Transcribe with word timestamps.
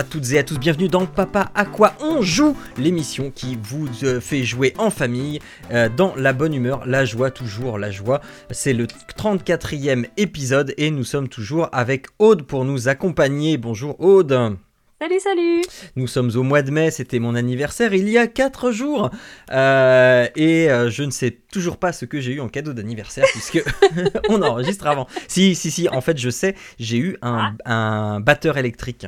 À 0.00 0.02
toutes 0.02 0.32
et 0.32 0.38
à 0.38 0.42
tous, 0.42 0.58
bienvenue 0.58 0.88
dans 0.88 1.04
Papa 1.04 1.50
à 1.54 1.66
quoi 1.66 1.92
on 2.00 2.22
joue, 2.22 2.56
l'émission 2.78 3.30
qui 3.30 3.58
vous 3.62 3.86
euh, 4.02 4.18
fait 4.18 4.44
jouer 4.44 4.72
en 4.78 4.88
famille 4.88 5.40
euh, 5.72 5.90
dans 5.94 6.14
la 6.16 6.32
bonne 6.32 6.54
humeur, 6.54 6.86
la 6.86 7.04
joie, 7.04 7.30
toujours 7.30 7.76
la 7.76 7.90
joie. 7.90 8.22
C'est 8.50 8.72
le 8.72 8.86
34e 8.86 10.06
épisode 10.16 10.72
et 10.78 10.90
nous 10.90 11.04
sommes 11.04 11.28
toujours 11.28 11.68
avec 11.72 12.06
Aude 12.18 12.44
pour 12.44 12.64
nous 12.64 12.88
accompagner. 12.88 13.58
Bonjour 13.58 14.00
Aude. 14.00 14.56
Salut, 15.02 15.20
salut 15.20 15.62
Nous 15.96 16.06
sommes 16.06 16.30
au 16.36 16.42
mois 16.42 16.60
de 16.60 16.70
mai, 16.70 16.90
c'était 16.90 17.20
mon 17.20 17.34
anniversaire 17.34 17.94
il 17.94 18.06
y 18.10 18.18
a 18.18 18.26
4 18.26 18.70
jours. 18.70 19.08
Euh, 19.50 20.28
et 20.36 20.70
euh, 20.70 20.90
je 20.90 21.04
ne 21.04 21.10
sais 21.10 21.38
toujours 21.50 21.78
pas 21.78 21.94
ce 21.94 22.04
que 22.04 22.20
j'ai 22.20 22.34
eu 22.34 22.40
en 22.40 22.50
cadeau 22.50 22.74
d'anniversaire 22.74 23.24
puisque 23.32 23.64
on 24.28 24.42
enregistre 24.42 24.86
avant. 24.86 25.06
Si, 25.26 25.54
si, 25.54 25.70
si, 25.70 25.88
en 25.88 26.02
fait 26.02 26.18
je 26.18 26.28
sais, 26.28 26.54
j'ai 26.78 26.98
eu 26.98 27.16
un, 27.22 27.54
un 27.64 28.20
batteur 28.20 28.58
électrique. 28.58 29.06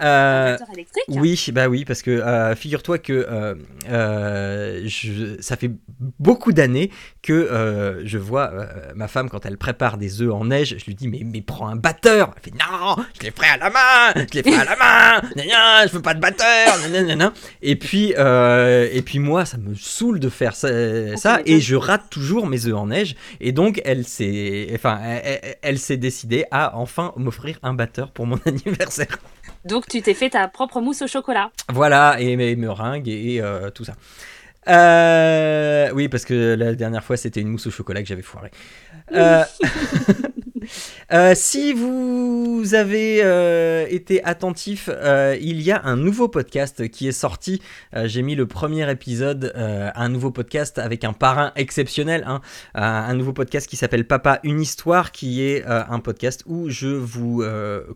Un 0.00 0.52
batteur 0.52 0.68
électrique? 0.74 1.04
Oui, 1.08 1.46
bah 1.52 1.68
oui, 1.68 1.86
parce 1.86 2.02
que 2.02 2.10
euh, 2.10 2.54
figure-toi 2.54 2.98
que 2.98 3.12
euh, 3.12 3.54
euh, 3.88 4.82
je, 4.84 5.40
ça 5.40 5.56
fait 5.56 5.70
beaucoup 6.18 6.52
d'années 6.52 6.90
que 7.22 7.32
euh, 7.32 8.02
je 8.06 8.18
vois 8.18 8.50
euh, 8.52 8.66
ma 8.94 9.08
femme 9.08 9.30
quand 9.30 9.46
elle 9.46 9.56
prépare 9.58 9.96
des 9.96 10.20
œufs 10.20 10.32
en 10.32 10.44
neige, 10.44 10.76
je 10.78 10.84
lui 10.84 10.94
dis 10.94 11.08
mais, 11.08 11.22
mais 11.24 11.40
prends 11.40 11.68
un 11.68 11.76
batteur. 11.76 12.34
Elle 12.36 12.42
fait 12.52 12.58
non, 12.58 12.96
je 13.18 13.26
les 13.26 13.30
ferai 13.30 13.48
à 13.48 13.56
la 13.56 13.70
main, 13.70 14.12
je 14.16 14.34
les 14.34 14.42
ferai 14.42 14.56
à 14.56 14.64
la 14.64 14.76
main, 14.76 15.21
je 15.36 15.92
veux 15.92 16.02
pas 16.02 16.14
de 16.14 16.20
batteur. 16.20 16.74
Et 17.62 17.76
puis 17.76 18.14
euh, 18.18 18.88
et 18.92 19.02
puis 19.02 19.18
moi 19.18 19.44
ça 19.44 19.56
me 19.58 19.74
saoule 19.74 20.20
de 20.20 20.28
faire 20.28 20.54
ça, 20.54 20.68
ça 21.16 21.40
et 21.46 21.60
je 21.60 21.76
rate 21.76 22.10
toujours 22.10 22.46
mes 22.46 22.66
œufs 22.66 22.74
en 22.76 22.86
neige 22.86 23.14
et 23.40 23.52
donc 23.52 23.80
elle 23.84 24.04
s'est 24.06 24.68
enfin 24.74 25.00
elle, 25.04 25.40
elle- 25.42 25.56
elle 25.62 25.78
s'est 25.78 25.96
décidée 25.96 26.44
à 26.50 26.76
enfin 26.76 27.12
m'offrir 27.16 27.58
un 27.62 27.74
batteur 27.74 28.10
pour 28.10 28.26
mon 28.26 28.38
anniversaire. 28.46 29.18
Donc 29.64 29.86
tu 29.88 30.02
t'es 30.02 30.14
fait 30.14 30.30
ta 30.30 30.48
propre 30.48 30.80
mousse 30.80 31.02
au 31.02 31.06
chocolat. 31.06 31.50
Voilà, 31.72 32.16
et 32.18 32.34
mes 32.36 32.56
meringues 32.56 33.08
et, 33.08 33.40
euh, 33.40 33.70
tout 33.70 33.84
ça. 33.84 33.94
Euh, 34.68 35.90
oui, 35.94 36.08
parce 36.08 36.24
que 36.24 36.54
la 36.54 36.74
dernière 36.74 37.02
fois, 37.04 37.16
c'était 37.16 37.40
une 37.40 37.48
mousse 37.48 37.66
au 37.66 37.70
chocolat 37.70 38.00
que 38.02 38.08
j'avais 38.08 38.22
foirée. 38.22 38.50
Euh, 39.12 39.42
euh, 41.12 41.34
si 41.34 41.72
vous 41.74 42.74
avez 42.74 43.20
euh, 43.22 43.86
été 43.90 44.24
attentif, 44.24 44.88
euh, 44.90 45.36
il 45.40 45.60
y 45.60 45.70
a 45.70 45.82
un 45.84 45.96
nouveau 45.96 46.28
podcast 46.28 46.88
qui 46.88 47.06
est 47.06 47.12
sorti. 47.12 47.60
J'ai 48.04 48.22
mis 48.22 48.34
le 48.34 48.46
premier 48.46 48.90
épisode, 48.90 49.52
un 49.54 50.08
nouveau 50.08 50.30
podcast 50.30 50.78
avec 50.78 51.04
un 51.04 51.12
parrain 51.12 51.52
exceptionnel, 51.56 52.24
hein, 52.26 52.40
un, 52.74 53.14
nouveau 53.14 53.32
podcast 53.32 53.68
qui 53.68 53.76
s'appelle 53.76 54.06
Papa 54.06 54.40
une 54.42 54.60
histoire, 54.60 55.12
qui 55.12 55.42
est 55.42 55.64
un 55.66 55.98
podcast 56.00 56.44
où 56.46 56.70
je 56.70 56.88
vous 56.88 57.44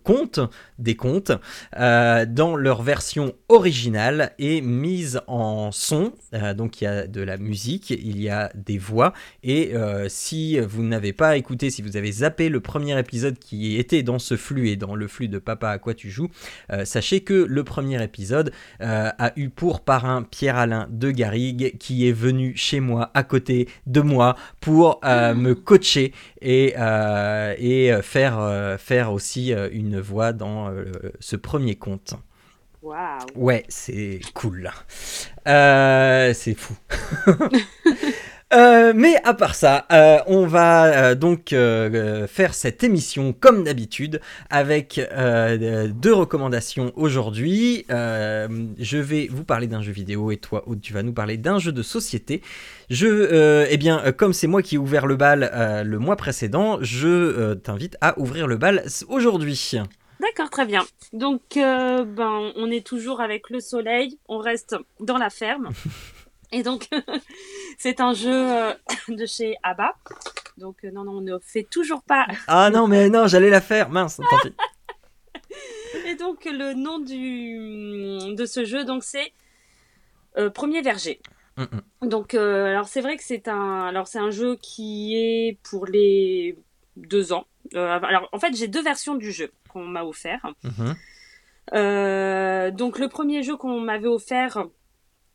conte 0.04 0.40
des 0.78 0.96
contes 0.96 1.32
dans 1.72 2.56
leur 2.56 2.82
version 2.82 3.32
originale 3.48 4.32
et 4.38 4.60
mise 4.60 5.20
en 5.26 5.72
son. 5.72 6.12
Donc 6.56 6.80
il 6.80 6.84
y 6.84 6.88
a 6.88 7.06
de 7.06 7.22
la 7.22 7.38
musique, 7.38 7.90
il 7.90 8.20
y 8.20 8.28
a 8.28 8.50
des 8.54 8.78
voix. 8.78 9.14
Et 9.42 9.72
si 10.08 10.60
vous 10.60 10.82
n'avez 10.82 11.12
pas 11.14 11.36
écouté, 11.36 11.70
si 11.70 11.80
vous 11.80 11.96
avez 11.96 12.12
zappé 12.12 12.48
le 12.48 12.60
premier 12.66 12.98
épisode 12.98 13.38
qui 13.38 13.78
était 13.78 14.02
dans 14.02 14.18
ce 14.18 14.36
flux 14.36 14.68
et 14.68 14.76
dans 14.76 14.96
le 14.96 15.06
flux 15.06 15.28
de 15.28 15.38
Papa 15.38 15.70
à 15.70 15.78
quoi 15.78 15.94
tu 15.94 16.10
joues, 16.10 16.28
euh, 16.72 16.84
sachez 16.84 17.20
que 17.20 17.32
le 17.32 17.64
premier 17.64 18.02
épisode 18.02 18.52
euh, 18.80 19.10
a 19.16 19.32
eu 19.36 19.48
pour 19.48 19.80
parrain 19.80 20.24
Pierre-Alain 20.24 20.88
de 20.90 21.12
Garrigue 21.12 21.78
qui 21.78 22.08
est 22.08 22.12
venu 22.12 22.54
chez 22.56 22.80
moi 22.80 23.10
à 23.14 23.22
côté 23.22 23.68
de 23.86 24.00
moi 24.00 24.36
pour 24.60 25.00
euh, 25.04 25.34
me 25.34 25.54
coacher 25.54 26.12
et, 26.42 26.74
et 27.58 28.02
faire, 28.02 28.76
faire 28.78 29.12
aussi 29.12 29.52
une 29.72 30.00
voix 30.00 30.32
dans 30.32 30.74
ce 31.20 31.36
premier 31.36 31.76
conte. 31.76 32.16
Waouh 32.86 33.18
Ouais, 33.34 33.64
c'est 33.68 34.20
cool. 34.32 34.70
Euh, 35.48 36.32
c'est 36.34 36.54
fou. 36.54 36.76
Euh, 38.54 38.92
mais 38.94 39.16
à 39.24 39.34
part 39.34 39.56
ça, 39.56 39.86
euh, 39.90 40.18
on 40.28 40.46
va 40.46 40.84
euh, 40.84 41.14
donc 41.16 41.48
faire 41.48 42.54
cette 42.54 42.84
émission 42.84 43.32
comme 43.32 43.64
d'habitude 43.64 44.20
avec 44.50 45.00
deux 45.00 46.12
recommandations 46.12 46.92
aujourd'hui. 46.96 47.84
Je 47.88 48.96
vais 48.96 49.28
vous 49.30 49.44
parler 49.44 49.66
d'un 49.66 49.82
jeu 49.82 49.92
vidéo 49.92 50.30
et 50.30 50.36
toi, 50.36 50.62
Aude, 50.66 50.80
tu 50.80 50.92
vas 50.92 51.02
nous 51.02 51.12
parler 51.12 51.36
d'un 51.36 51.58
jeu 51.58 51.72
de 51.72 51.82
société. 51.82 52.42
Je, 52.90 53.66
eh 53.68 53.76
bien, 53.76 54.12
comme 54.12 54.32
c'est 54.32 54.46
moi 54.46 54.62
qui 54.62 54.76
ai 54.76 54.78
ouvert 54.78 55.06
le 55.06 55.16
bal 55.16 55.82
le 55.84 55.98
mois 55.98 56.16
précédent, 56.16 56.78
je 56.80 57.54
t'invite 57.54 57.96
à 58.00 58.18
ouvrir 58.18 58.46
le 58.46 58.56
bal 58.56 58.84
aujourd'hui. 59.08 59.72
D'accord, 60.20 60.50
très 60.50 60.66
bien. 60.66 60.84
Donc, 61.12 61.42
ben, 61.54 62.52
on 62.56 62.70
est 62.70 62.86
toujours 62.86 63.20
avec 63.20 63.50
le 63.50 63.60
soleil, 63.60 64.18
on 64.28 64.38
reste 64.38 64.76
dans 65.00 65.18
la 65.18 65.30
ferme. 65.30 65.70
Et 66.52 66.62
donc, 66.62 66.88
c'est 67.78 68.00
un 68.00 68.14
jeu 68.14 68.32
euh, 68.32 68.74
de 69.08 69.26
chez 69.26 69.56
ABBA. 69.62 69.94
Donc, 70.58 70.84
euh, 70.84 70.90
non, 70.90 71.04
non, 71.04 71.18
on 71.18 71.20
ne 71.20 71.38
fait 71.38 71.64
toujours 71.64 72.02
pas. 72.02 72.26
Ah 72.48 72.70
non, 72.70 72.86
mais 72.86 73.08
non, 73.08 73.26
j'allais 73.26 73.50
la 73.50 73.60
faire, 73.60 73.90
mince, 73.90 74.16
tant 74.16 74.38
pis. 74.42 74.54
Et 76.06 76.14
donc, 76.14 76.44
le 76.44 76.74
nom 76.74 76.98
du, 76.98 78.34
de 78.34 78.46
ce 78.46 78.64
jeu, 78.64 78.84
donc, 78.84 79.04
c'est 79.04 79.32
euh, 80.38 80.50
Premier 80.50 80.82
Verger. 80.82 81.20
Mm, 81.56 81.62
mm. 81.62 82.08
Donc, 82.08 82.34
euh, 82.34 82.66
alors 82.66 82.88
c'est 82.88 83.00
vrai 83.00 83.16
que 83.16 83.22
c'est 83.24 83.48
un, 83.48 83.86
alors 83.86 84.06
c'est 84.06 84.18
un 84.18 84.30
jeu 84.30 84.56
qui 84.56 85.16
est 85.16 85.58
pour 85.62 85.86
les 85.86 86.58
deux 86.96 87.32
ans. 87.32 87.46
Euh, 87.74 87.98
alors, 88.02 88.28
en 88.32 88.38
fait, 88.38 88.54
j'ai 88.54 88.68
deux 88.68 88.82
versions 88.82 89.14
du 89.14 89.32
jeu 89.32 89.50
qu'on 89.68 89.84
m'a 89.84 90.04
offert. 90.04 90.46
Mhm. 90.62 90.94
Euh, 91.74 92.70
donc, 92.70 92.98
le 92.98 93.08
premier 93.08 93.42
jeu 93.42 93.56
qu'on 93.56 93.80
m'avait 93.80 94.08
offert, 94.08 94.66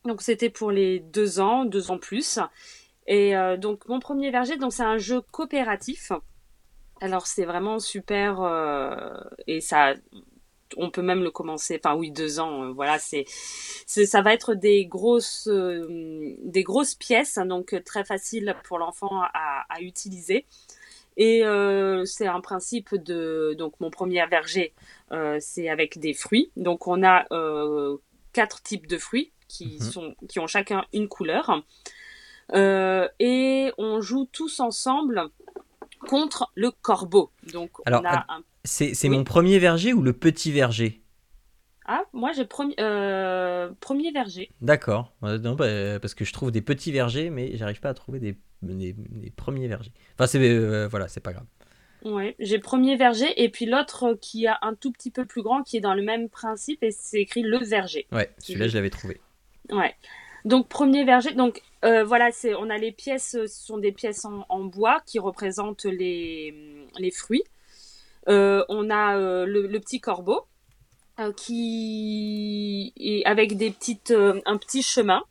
donc 0.06 0.22
c'était 0.22 0.50
pour 0.50 0.72
les 0.72 1.00
deux 1.00 1.40
ans, 1.40 1.66
deux 1.66 1.92
ans 1.92 1.98
plus. 1.98 2.40
Et 3.08 3.36
euh, 3.36 3.58
donc, 3.58 3.88
mon 3.88 4.00
premier 4.00 4.32
verger, 4.32 4.58
donc 4.58 4.74
c'est 4.74 4.84
un 4.84 4.98
jeu 4.98 5.22
coopératif. 5.22 6.12
Alors, 7.02 7.26
c'est 7.26 7.46
vraiment 7.46 7.80
super 7.80 8.42
euh, 8.42 9.20
et 9.48 9.60
ça, 9.60 9.96
on 10.78 10.92
peut 10.92 11.02
même 11.02 11.24
le 11.24 11.32
commencer. 11.32 11.80
Enfin, 11.84 11.96
oui, 11.96 12.12
deux 12.12 12.40
ans. 12.40 12.64
euh, 12.64 12.72
voilà, 12.72 13.00
c'est, 13.00 13.26
ça 13.88 14.22
va 14.22 14.34
être 14.34 14.54
des 14.54 14.86
grosses, 14.86 15.50
des 15.50 16.64
grosses 16.64 16.96
pièces, 16.96 17.40
donc 17.46 17.74
euh, 17.74 17.82
très 17.84 18.06
facile 18.06 18.56
pour 18.64 18.78
l'enfant 18.78 19.24
à, 19.34 19.82
utiliser. 19.82 20.46
Et 21.18 21.44
c'est 22.06 22.28
un 22.28 22.40
principe 22.40 22.96
de 22.96 23.54
donc 23.58 23.80
mon 23.80 23.90
premier 23.90 24.26
verger, 24.28 24.74
c'est 25.40 25.70
avec 25.70 26.00
des 26.00 26.14
fruits. 26.14 26.52
Donc 26.56 26.88
on 26.88 27.04
a 27.04 27.26
quatre 28.34 28.64
types 28.64 28.88
de 28.88 28.98
fruits 28.98 29.32
qui 29.52 29.78
Mhm. 29.80 29.92
sont 29.92 30.16
qui 30.30 30.40
ont 30.40 30.48
chacun 30.48 30.86
une 30.94 31.08
couleur. 31.08 31.64
Euh, 32.54 33.08
et 33.20 33.72
on 33.78 34.02
joue 34.02 34.28
tous 34.32 34.60
ensemble 34.60 35.30
contre 36.08 36.52
le 36.56 36.72
corbeau. 36.72 37.32
Donc 37.54 37.72
Alors, 37.86 38.04
un 38.06 38.44
C'est 38.64 38.94
c'est 38.94 39.10
Oui. 39.10 39.18
mon 39.18 39.24
premier 39.24 39.60
verger 39.60 39.94
ou 39.94 40.02
le 40.02 40.14
petit 40.14 40.52
verger? 40.52 41.02
Ah 41.86 42.04
moi 42.14 42.32
j'ai 42.32 42.46
premier 42.46 42.76
euh, 42.80 43.72
premier 43.80 44.12
verger. 44.12 44.52
D'accord. 44.62 45.14
Euh, 45.24 45.38
non, 45.40 45.56
bah, 45.56 46.00
parce 46.00 46.14
que 46.14 46.26
je 46.26 46.32
trouve 46.34 46.52
des 46.52 46.62
petits 46.62 46.92
vergers, 46.92 47.30
mais 47.30 47.58
j'arrive 47.58 47.80
pas 47.80 47.90
à 47.90 47.94
trouver 47.94 48.20
des, 48.20 48.38
des- 48.62 48.94
des 48.94 49.32
premiers 49.32 49.68
vergers. 49.68 49.92
Enfin, 50.16 50.28
c'est 50.28 50.40
euh, 50.40 50.88
voilà, 50.88 51.08
c'est 51.08 51.20
pas 51.22 51.34
grave. 51.34 51.46
Ouais, 52.04 52.36
j'ai 52.40 52.58
premier 52.60 52.96
verger 52.98 53.30
et 53.44 53.50
puis 53.50 53.66
l'autre 53.68 54.18
qui 54.20 54.48
a 54.48 54.58
un 54.64 54.74
tout 54.74 54.92
petit 54.92 55.12
peu 55.12 55.24
plus 55.26 55.44
grand 55.44 55.62
qui 55.64 55.78
est 55.78 55.82
dans 55.82 55.94
le 55.94 56.02
même 56.02 56.30
principe 56.30 56.84
et 56.84 56.92
c'est 56.92 57.22
écrit 57.22 57.44
le 57.44 57.60
verger. 57.60 58.08
Ouais, 58.12 58.30
celui-là, 58.40 58.68
je 58.68 58.74
l'avais 58.76 58.90
trouvé. 58.90 59.22
Ouais. 59.70 59.96
Donc 60.46 60.68
premier 60.68 61.04
verger. 61.06 61.34
Donc 61.34 61.62
euh, 61.86 62.04
voilà, 62.04 62.32
c'est 62.32 62.54
on 62.56 62.70
a 62.70 62.78
les 62.78 62.92
pièces, 62.92 63.36
euh, 63.36 63.48
ce 63.48 63.66
sont 63.66 63.78
des 63.78 63.92
pièces 63.92 64.26
en, 64.26 64.46
en 64.50 64.64
bois 64.64 65.02
qui 65.06 65.20
représentent 65.20 65.86
les 65.86 66.88
les 66.98 67.12
fruits. 67.12 67.44
Euh, 68.28 68.64
on 68.70 68.90
a 68.90 69.18
euh, 69.18 69.46
le, 69.46 69.68
le 69.68 69.80
petit 69.80 70.00
corbeau 70.00 70.46
qui 71.38 72.94
est 72.98 73.24
avec 73.26 73.56
des 73.58 73.70
petites 73.72 74.12
un 74.12 74.58
petit 74.58 74.82
chemin. 74.82 75.22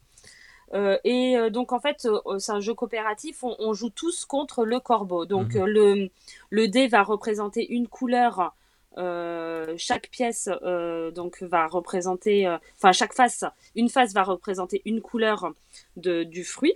Et 1.04 1.36
donc 1.50 1.72
en 1.72 1.80
fait, 1.80 2.06
c'est 2.38 2.52
un 2.52 2.60
jeu 2.60 2.74
coopératif. 2.74 3.42
On, 3.42 3.56
on 3.58 3.72
joue 3.72 3.90
tous 3.90 4.24
contre 4.24 4.64
le 4.64 4.78
corbeau. 4.78 5.26
Donc 5.26 5.54
Mhm. 5.54 5.64
le 5.64 6.10
le 6.50 6.68
dé 6.68 6.86
va 6.86 7.02
représenter 7.02 7.66
une 7.72 7.88
couleur. 7.88 8.54
Euh, 8.98 9.74
chaque 9.76 10.10
pièce 10.10 10.48
euh, 10.62 11.10
donc 11.12 11.42
va 11.42 11.66
représenter, 11.68 12.46
euh, 12.46 12.58
enfin 12.76 12.90
chaque 12.92 13.14
face, 13.14 13.44
une 13.76 13.88
face 13.88 14.12
va 14.12 14.24
représenter 14.24 14.82
une 14.84 15.00
couleur 15.00 15.52
de, 15.96 16.24
du 16.24 16.44
fruit. 16.44 16.74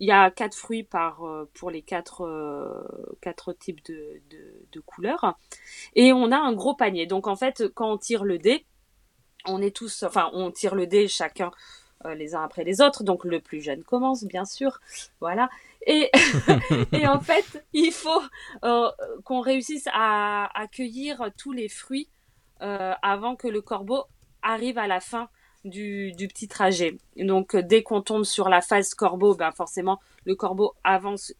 Il 0.00 0.08
y 0.08 0.12
a 0.12 0.30
quatre 0.30 0.56
fruits 0.56 0.82
par, 0.82 1.22
pour 1.54 1.70
les 1.70 1.80
quatre, 1.80 2.26
quatre 3.20 3.52
types 3.52 3.84
de, 3.84 4.20
de, 4.72 4.80
couleurs. 4.80 5.38
Et 5.94 6.12
on 6.12 6.32
a 6.32 6.36
un 6.36 6.52
gros 6.52 6.74
panier. 6.74 7.06
Donc 7.06 7.28
en 7.28 7.36
fait, 7.36 7.68
quand 7.74 7.92
on 7.92 7.96
tire 7.96 8.24
le 8.24 8.38
dé, 8.38 8.66
on 9.46 9.62
est 9.62 9.74
tous, 9.74 10.02
enfin, 10.02 10.30
on 10.32 10.50
tire 10.50 10.74
le 10.74 10.88
dé 10.88 11.06
chacun 11.06 11.52
les 12.16 12.34
uns 12.34 12.42
après 12.42 12.64
les 12.64 12.80
autres. 12.80 13.04
Donc 13.04 13.24
le 13.24 13.40
plus 13.40 13.60
jeune 13.60 13.82
commence, 13.82 14.24
bien 14.24 14.44
sûr. 14.44 14.80
Voilà. 15.20 15.48
Et, 15.86 16.10
et 16.92 17.06
en 17.06 17.20
fait, 17.20 17.64
il 17.72 17.92
faut 17.92 18.22
qu'on 19.24 19.40
réussisse 19.40 19.88
à 19.92 20.50
accueillir 20.58 21.30
tous 21.36 21.52
les 21.52 21.68
fruits 21.68 22.08
avant 22.60 23.36
que 23.36 23.48
le 23.48 23.60
corbeau 23.60 24.04
arrive 24.42 24.78
à 24.78 24.86
la 24.86 25.00
fin 25.00 25.28
du, 25.64 26.14
petit 26.28 26.48
trajet. 26.48 26.98
Donc, 27.16 27.54
euh, 27.54 27.62
dès 27.62 27.82
qu'on 27.82 28.02
tombe 28.02 28.24
sur 28.24 28.48
la 28.48 28.60
phase 28.60 28.94
corbeau, 28.94 29.34
ben 29.34 29.52
forcément, 29.52 30.00
le 30.24 30.34
corbeau 30.34 30.74
avance 30.84 31.34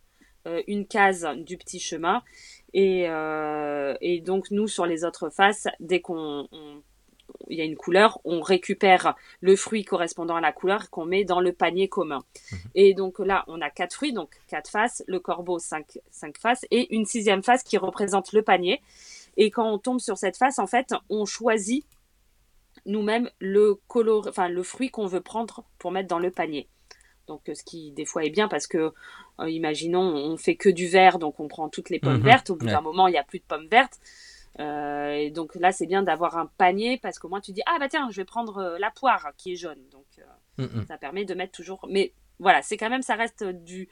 euh, 0.47 0.63
une 0.67 0.87
case 0.87 1.29
du 1.37 1.57
petit 1.57 1.81
chemin. 1.81 2.23
Et, 2.73 3.09
euh, 3.09 3.95
et, 4.01 4.21
donc, 4.21 4.51
nous, 4.51 4.67
sur 4.67 4.87
les 4.87 5.05
autres 5.05 5.31
faces, 5.31 5.69
dès 5.81 6.01
qu'on 6.01 6.49
il 7.49 7.59
y 7.59 7.61
a 7.61 7.65
une 7.65 7.77
couleur, 7.77 8.21
on 8.25 8.41
récupère 8.41 9.15
le 9.41 9.57
fruit 9.57 9.85
correspondant 9.85 10.37
à 10.37 10.41
la 10.41 10.53
couleur 10.53 10.91
qu'on 10.91 11.05
met 11.05 11.25
dans 11.25 11.41
le 11.41 11.53
panier 11.53 11.89
commun. 11.89 12.23
Mhm. 12.53 12.59
Et 12.75 12.95
donc 12.95 13.19
là, 13.19 13.45
on 13.49 13.61
a 13.61 13.71
quatre 13.71 13.95
fruits, 13.95 14.13
donc 14.13 14.31
quatre 14.49 14.71
faces, 14.71 15.03
le 15.07 15.21
corbeau 15.21 15.59
cinq, 15.59 15.99
cinq 16.11 16.39
faces 16.39 16.65
et 16.71 16.95
une 16.95 17.05
sixième 17.05 17.43
face 17.43 17.63
qui 17.63 17.77
représente 17.79 18.33
le 18.33 18.43
panier. 18.43 18.81
Et 19.37 19.51
quand 19.51 19.71
on 19.71 19.79
tombe 19.79 20.01
sur 20.01 20.17
cette 20.17 20.37
face, 20.37 20.59
en 20.59 20.67
fait, 20.67 20.95
on 21.11 21.25
choisit 21.25 21.85
nous-mêmes 22.87 23.31
le 23.41 23.75
color, 23.89 24.27
enfin 24.29 24.49
le 24.49 24.63
fruit 24.63 24.91
qu'on 24.91 25.07
veut 25.07 25.21
prendre 25.21 25.65
pour 25.79 25.91
mettre 25.91 26.09
dans 26.09 26.19
le 26.19 26.31
panier. 26.31 26.69
Donc 27.27 27.41
ce 27.53 27.65
qui 27.65 27.93
des 27.93 28.05
fois 28.05 28.25
est 28.25 28.31
bien 28.31 28.49
parce 28.49 28.67
que 28.67 28.93
euh, 29.41 29.51
imaginons 29.51 30.03
on 30.03 30.37
fait 30.37 30.57
que 30.57 30.69
du 30.69 30.87
vert 30.87 31.19
donc 31.19 31.41
on 31.41 31.49
prend 31.49 31.71
toutes 31.71 31.89
les 31.89 31.99
pommes 31.99 32.19
mhm. 32.19 32.23
vertes 32.23 32.51
au 32.51 32.57
bout 32.57 32.67
d'un 32.67 32.83
moment 32.83 33.09
il 33.09 33.13
n'y 33.13 33.19
a 33.19 33.25
plus 33.25 33.39
de 33.39 33.45
pommes 33.45 33.67
vertes 33.67 33.99
euh, 34.61 35.13
et 35.13 35.31
donc 35.31 35.55
là 35.57 35.73
c'est 35.73 35.87
bien 35.87 36.03
d'avoir 36.03 36.37
un 36.37 36.47
panier 36.47 36.99
parce 36.99 37.19
qu'au 37.19 37.29
moins 37.29 37.41
tu 37.41 37.53
dis 37.53 37.63
ah 37.67 37.77
bah 37.81 37.89
tiens 37.89 38.09
je 38.11 38.17
vais 38.17 38.25
prendre 38.25 38.77
la 38.79 38.91
poire 38.91 39.33
qui 39.37 39.53
est 39.53 39.57
jaune. 39.57 39.83
Donc 39.91 40.07
mhm. 40.59 40.87
ça 40.87 40.97
permet 40.97 41.25
de 41.25 41.35
mettre 41.35 41.53
toujours 41.53 41.87
mais 41.89 42.13
voilà 42.39 42.63
c'est 42.63 42.77
quand 42.77 42.91
même 42.91 43.03
ça 43.03 43.15
reste 43.15 43.45
du 43.45 43.89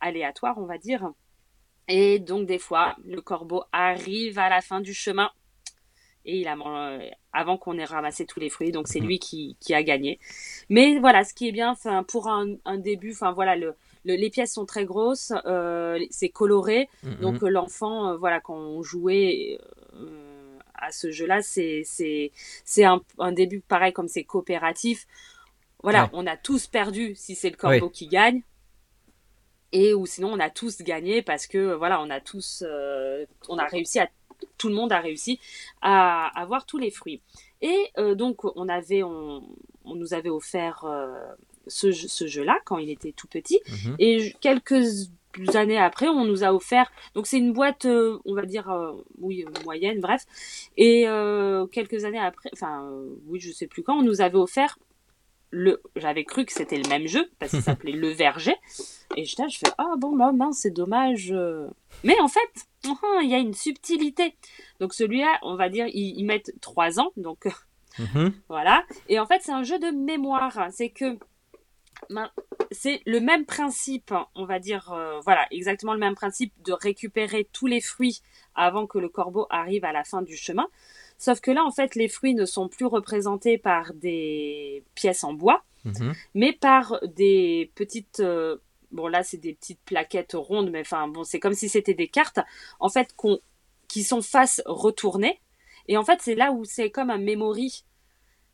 aléatoire 0.00 0.58
on 0.58 0.66
va 0.66 0.78
dire. 0.78 1.10
Et 1.88 2.18
donc 2.18 2.46
des 2.46 2.58
fois 2.58 2.96
le 3.04 3.20
corbeau 3.20 3.64
arrive 3.72 4.38
à 4.38 4.48
la 4.48 4.60
fin 4.60 4.80
du 4.80 4.92
chemin 4.92 5.30
et 6.26 6.40
il 6.40 6.48
a 6.48 6.56
avant 7.32 7.56
qu'on 7.56 7.78
ait 7.78 7.84
ramassé 7.84 8.26
tous 8.26 8.40
les 8.40 8.50
fruits. 8.50 8.72
Donc 8.72 8.88
c'est 8.88 9.00
lui 9.00 9.18
qui, 9.18 9.56
qui, 9.60 9.74
a 9.74 9.82
gagné. 9.82 10.18
Mais 10.68 10.98
voilà 10.98 11.24
ce 11.24 11.32
qui 11.32 11.48
est 11.48 11.52
bien 11.52 11.70
enfin 11.70 12.02
pour 12.02 12.28
un, 12.28 12.56
un 12.64 12.78
début 12.78 13.12
enfin 13.12 13.32
voilà 13.32 13.56
le, 13.56 13.76
les 14.04 14.30
pièces 14.30 14.54
sont 14.54 14.66
très 14.66 14.84
grosses 14.84 15.32
euh, 15.46 16.04
c'est 16.10 16.28
coloré. 16.28 16.88
Donc 17.20 17.42
euh, 17.42 17.48
l'enfant 17.48 18.10
euh, 18.10 18.16
voilà 18.16 18.40
quand 18.40 18.56
on 18.56 18.82
jouait 18.82 19.58
euh, 19.60 19.75
à 20.74 20.92
ce 20.92 21.10
jeu 21.10 21.26
là 21.26 21.42
c'est 21.42 21.82
c'est 21.84 22.32
c'est 22.64 22.84
un, 22.84 23.00
un, 23.18 23.32
début 23.32 23.60
pareil 23.60 23.92
comme 23.92 24.08
c'est 24.08 24.24
coopératif 24.24 25.06
voilà 25.82 26.10
on 26.12 26.26
a 26.26 26.36
tous 26.36 26.66
perdu 26.66 27.14
si 27.14 27.34
c'est 27.34 27.50
le 27.50 27.56
corbeau 27.56 27.88
qui 27.88 28.08
gagne 28.08 28.42
et 29.72 29.94
ou 29.94 30.06
sinon 30.06 30.32
on 30.32 30.38
a 30.38 30.50
tous 30.50 30.82
gagné 30.82 31.22
parce 31.22 31.46
que 31.46 31.74
voilà 31.74 32.00
on 32.00 32.10
a 32.10 32.20
tous 32.20 32.64
on 33.48 33.58
a 33.58 33.66
réussi 33.66 34.00
à 34.00 34.08
tout 34.58 34.68
le 34.68 34.74
monde 34.74 34.92
a 34.92 35.00
réussi 35.00 35.40
à 35.82 36.26
avoir 36.40 36.66
tous 36.66 36.78
les 36.78 36.90
fruits. 36.90 37.22
Et 37.60 37.90
euh, 37.98 38.14
donc, 38.14 38.44
on, 38.44 38.68
avait, 38.68 39.02
on, 39.02 39.42
nous 39.84 40.14
avait 40.14 40.30
offert 40.30 40.84
euh, 40.84 41.14
ce, 41.66 41.90
jeu-là 41.90 42.58
quand 42.64 42.78
il 42.78 42.90
était 42.90 43.12
tout 43.12 43.28
petit. 43.28 43.60
Mhm. 43.68 43.96
Et 43.98 44.34
quelques 44.40 44.84
années 45.54 45.78
après, 45.78 46.08
on 46.08 46.24
nous 46.24 46.44
a 46.44 46.52
offert. 46.52 46.90
Donc, 47.14 47.26
c'est 47.26 47.38
une 47.38 47.52
boîte, 47.52 47.84
euh, 47.84 48.18
on 48.24 48.34
va 48.34 48.42
dire, 48.42 48.70
oui, 49.18 49.44
moyenne, 49.64 50.00
bref. 50.00 50.24
Et 50.76 51.06
quelques 51.72 52.04
années 52.04 52.18
après, 52.18 52.50
enfin, 52.52 52.88
oui, 53.26 53.40
je 53.40 53.52
sais 53.52 53.66
plus 53.66 53.82
quand, 53.82 53.98
on 53.98 54.02
nous 54.02 54.20
avait 54.20 54.36
offert 54.36 54.78
le. 55.50 55.80
J'avais 55.96 56.24
cru 56.24 56.44
que 56.44 56.52
c'était 56.52 56.78
le 56.78 56.88
même 56.88 57.06
jeu 57.06 57.30
parce 57.38 57.52
qu'il 57.52 57.62
s'appelait 57.62 57.92
Le 57.92 58.08
Verger. 58.08 58.56
Et 59.16 59.24
je, 59.24 59.36
je 59.36 59.58
fais 59.58 59.72
ah 59.78 59.94
bon 59.96 60.16
bah 60.16 60.32
mince 60.32 60.58
c'est 60.58 60.70
dommage. 60.70 61.34
Mais 62.04 62.18
en 62.20 62.28
fait 62.28 62.66
il 63.22 63.30
y 63.30 63.34
a 63.34 63.38
une 63.38 63.54
subtilité. 63.54 64.34
Donc 64.80 64.92
celui-là 64.92 65.38
on 65.42 65.56
va 65.56 65.68
dire 65.68 65.86
ils, 65.88 66.24
mettent 66.24 66.52
trois 66.60 67.00
ans 67.00 67.12
donc 67.16 67.46
mm-hmm. 67.98 68.32
voilà. 68.48 68.84
Et 69.08 69.18
en 69.18 69.26
fait 69.26 69.40
c'est 69.42 69.52
un 69.52 69.62
jeu 69.62 69.78
de 69.78 69.90
mémoire. 69.90 70.68
C'est 70.70 70.90
que 70.90 71.18
c'est 72.70 73.02
le 73.06 73.20
même 73.20 73.44
principe, 73.44 74.12
on 74.34 74.44
va 74.44 74.58
dire, 74.58 74.92
euh, 74.92 75.20
voilà, 75.20 75.46
exactement 75.50 75.94
le 75.94 76.00
même 76.00 76.14
principe 76.14 76.52
de 76.62 76.72
récupérer 76.72 77.48
tous 77.52 77.66
les 77.66 77.80
fruits 77.80 78.20
avant 78.54 78.86
que 78.86 78.98
le 78.98 79.08
corbeau 79.08 79.46
arrive 79.50 79.84
à 79.84 79.92
la 79.92 80.04
fin 80.04 80.22
du 80.22 80.36
chemin. 80.36 80.68
Sauf 81.18 81.40
que 81.40 81.50
là, 81.50 81.64
en 81.64 81.70
fait, 81.70 81.94
les 81.94 82.08
fruits 82.08 82.34
ne 82.34 82.44
sont 82.44 82.68
plus 82.68 82.86
représentés 82.86 83.58
par 83.58 83.94
des 83.94 84.84
pièces 84.94 85.24
en 85.24 85.32
bois, 85.32 85.64
mm-hmm. 85.84 86.14
mais 86.34 86.52
par 86.52 86.98
des 87.04 87.70
petites 87.74 88.20
euh, 88.20 88.58
bon 88.92 89.08
là 89.08 89.22
c'est 89.22 89.36
des 89.36 89.54
petites 89.54 89.80
plaquettes 89.84 90.34
rondes, 90.34 90.70
mais 90.70 90.80
enfin 90.80 91.08
bon 91.08 91.24
c'est 91.24 91.40
comme 91.40 91.54
si 91.54 91.68
c'était 91.68 91.94
des 91.94 92.08
cartes 92.08 92.40
en 92.80 92.88
fait 92.88 93.14
qu'on 93.16 93.38
qui 93.88 94.02
sont 94.02 94.22
face 94.22 94.62
retournée. 94.66 95.40
Et 95.88 95.96
en 95.96 96.04
fait 96.04 96.20
c'est 96.22 96.34
là 96.34 96.52
où 96.52 96.64
c'est 96.64 96.90
comme 96.90 97.10
un 97.10 97.18
memory, 97.18 97.84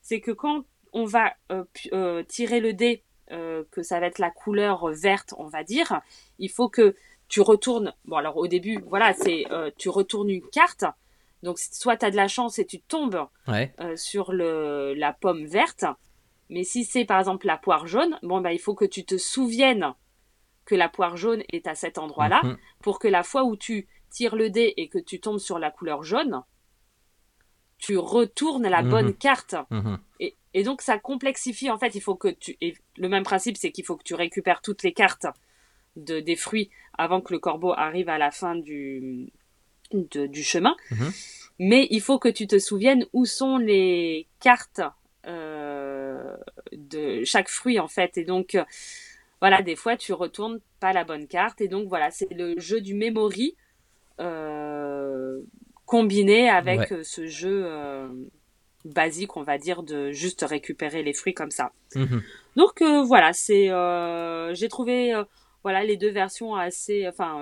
c'est 0.02 0.20
que 0.20 0.30
quand 0.30 0.64
on 0.92 1.04
va 1.04 1.34
euh, 1.50 1.64
euh, 1.92 2.22
tirer 2.24 2.60
le 2.60 2.74
dé, 2.74 3.02
euh, 3.32 3.64
que 3.70 3.82
ça 3.82 4.00
va 4.00 4.06
être 4.06 4.18
la 4.18 4.30
couleur 4.30 4.88
verte, 4.92 5.34
on 5.38 5.48
va 5.48 5.64
dire, 5.64 6.00
il 6.38 6.50
faut 6.50 6.68
que 6.68 6.94
tu 7.28 7.40
retournes. 7.40 7.94
Bon 8.04 8.16
alors 8.16 8.36
au 8.36 8.46
début 8.46 8.78
voilà 8.86 9.14
c'est 9.14 9.44
tu 9.78 9.88
retournes 9.88 10.30
une 10.30 10.46
carte. 10.48 10.84
Donc 11.42 11.58
soit 11.58 11.96
tu 11.96 12.06
as 12.06 12.10
de 12.10 12.16
la 12.16 12.28
chance 12.28 12.58
et 12.58 12.66
tu 12.66 12.80
tombes 12.80 13.26
sur 13.96 14.32
le, 14.32 14.94
la 14.94 15.12
pomme 15.12 15.46
verte. 15.46 15.86
Mais 16.50 16.64
si 16.64 16.84
c'est 16.84 17.06
par 17.06 17.18
exemple 17.18 17.46
la 17.46 17.56
poire 17.56 17.86
jaune, 17.86 18.18
bon 18.22 18.42
bah 18.42 18.52
il 18.52 18.58
faut 18.58 18.74
que 18.74 18.84
tu 18.84 19.04
te 19.04 19.16
souviennes 19.16 19.94
que 20.64 20.74
la 20.74 20.88
poire 20.88 21.16
jaune 21.16 21.42
est 21.50 21.66
à 21.66 21.74
cet 21.74 21.98
endroit-là, 21.98 22.40
mhm. 22.44 22.56
pour 22.82 22.98
que 22.98 23.08
la 23.08 23.22
fois 23.22 23.44
où 23.44 23.56
tu 23.56 23.88
tires 24.10 24.36
le 24.36 24.50
dé 24.50 24.74
et 24.76 24.88
que 24.88 24.98
tu 24.98 25.20
tombes 25.20 25.38
sur 25.38 25.58
la 25.58 25.70
couleur 25.70 26.02
jaune, 26.02 26.42
tu 27.78 27.96
retournes 27.96 28.68
la 28.68 28.82
bonne 28.82 29.06
mhm. 29.06 29.14
carte. 29.14 29.56
Mhm. 29.70 29.98
Et, 30.54 30.62
donc 30.62 30.82
ça 30.82 30.98
complexifie 30.98 31.70
en 31.70 31.78
fait. 31.78 31.94
Il 31.94 32.00
faut 32.00 32.14
que 32.14 32.28
tu 32.28 32.56
et 32.60 32.74
le 32.96 33.08
même 33.08 33.22
principe, 33.22 33.56
c'est 33.56 33.70
qu'il 33.70 33.84
faut 33.84 33.96
que 33.96 34.04
tu 34.04 34.14
récupères 34.14 34.60
toutes 34.62 34.82
les 34.82 34.92
cartes 34.92 35.26
de 35.96 36.20
des 36.20 36.36
fruits 36.36 36.70
avant 36.96 37.20
que 37.20 37.32
le 37.32 37.38
corbeau 37.38 37.72
arrive 37.72 38.08
à 38.08 38.18
la 38.18 38.30
fin 38.30 38.54
du 38.54 39.30
du 39.92 40.42
chemin. 40.42 40.74
Mais 41.58 41.86
il 41.90 42.00
faut 42.00 42.18
que 42.18 42.28
tu 42.28 42.46
te 42.46 42.58
souviennes 42.58 43.06
où 43.12 43.26
sont 43.26 43.58
les 43.58 44.26
cartes 44.40 44.80
euh, 45.26 46.34
de 46.72 47.24
chaque 47.24 47.48
fruit 47.48 47.78
en 47.78 47.88
fait. 47.88 48.16
Et 48.16 48.24
donc 48.24 48.58
voilà, 49.40 49.62
des 49.62 49.76
fois 49.76 49.96
tu 49.96 50.12
retournes 50.12 50.60
pas 50.80 50.92
la 50.92 51.04
bonne 51.04 51.26
carte 51.26 51.60
et 51.60 51.68
donc 51.68 51.88
voilà, 51.88 52.10
c'est 52.10 52.32
le 52.32 52.58
jeu 52.58 52.80
du 52.80 52.94
memory 52.94 53.56
euh, 54.20 55.40
combiné 55.84 56.48
avec 56.48 56.94
ce 57.02 57.26
jeu 57.26 57.64
euh, 57.66 58.08
basique, 58.84 59.36
on 59.36 59.42
va 59.42 59.58
dire, 59.58 59.82
de 59.82 60.10
juste 60.10 60.44
récupérer 60.48 61.02
les 61.02 61.12
fruits 61.12 61.34
comme 61.34 61.50
ça. 61.50 61.72
Mhm. 61.94 62.22
Donc 62.56 62.82
voilà, 62.82 63.32
c'est 63.32 63.68
j'ai 64.54 64.68
trouvé 64.68 65.22
voilà 65.62 65.84
les 65.84 65.96
deux 65.96 66.10
versions 66.10 66.54
assez, 66.54 67.06
enfin 67.08 67.38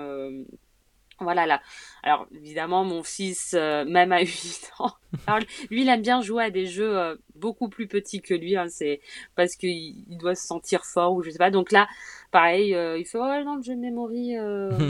voilà 1.23 1.45
là. 1.45 1.61
Alors 2.03 2.27
évidemment, 2.35 2.83
mon 2.83 3.03
fils, 3.03 3.53
euh, 3.57 3.85
même 3.85 4.11
à 4.11 4.21
8 4.21 4.71
ans, 4.79 4.91
lui, 5.69 5.83
il 5.83 5.89
aime 5.89 6.01
bien 6.01 6.21
jouer 6.21 6.45
à 6.45 6.49
des 6.49 6.65
jeux 6.65 6.97
euh, 6.97 7.15
beaucoup 7.35 7.69
plus 7.69 7.87
petits 7.87 8.21
que 8.21 8.33
lui. 8.33 8.55
Hein, 8.57 8.67
c'est 8.69 9.01
parce 9.35 9.55
qu'il 9.55 10.17
doit 10.17 10.35
se 10.35 10.45
sentir 10.45 10.83
fort 10.85 11.13
ou 11.13 11.23
je 11.23 11.29
sais 11.29 11.37
pas. 11.37 11.51
Donc 11.51 11.71
là, 11.71 11.87
pareil, 12.31 12.75
euh, 12.75 12.97
il 12.97 13.05
fait 13.05 13.17
oh 13.17 13.43
non 13.45 13.55
le 13.55 13.63
jeu 13.63 13.75
de 13.75 13.79
memory, 13.79 14.35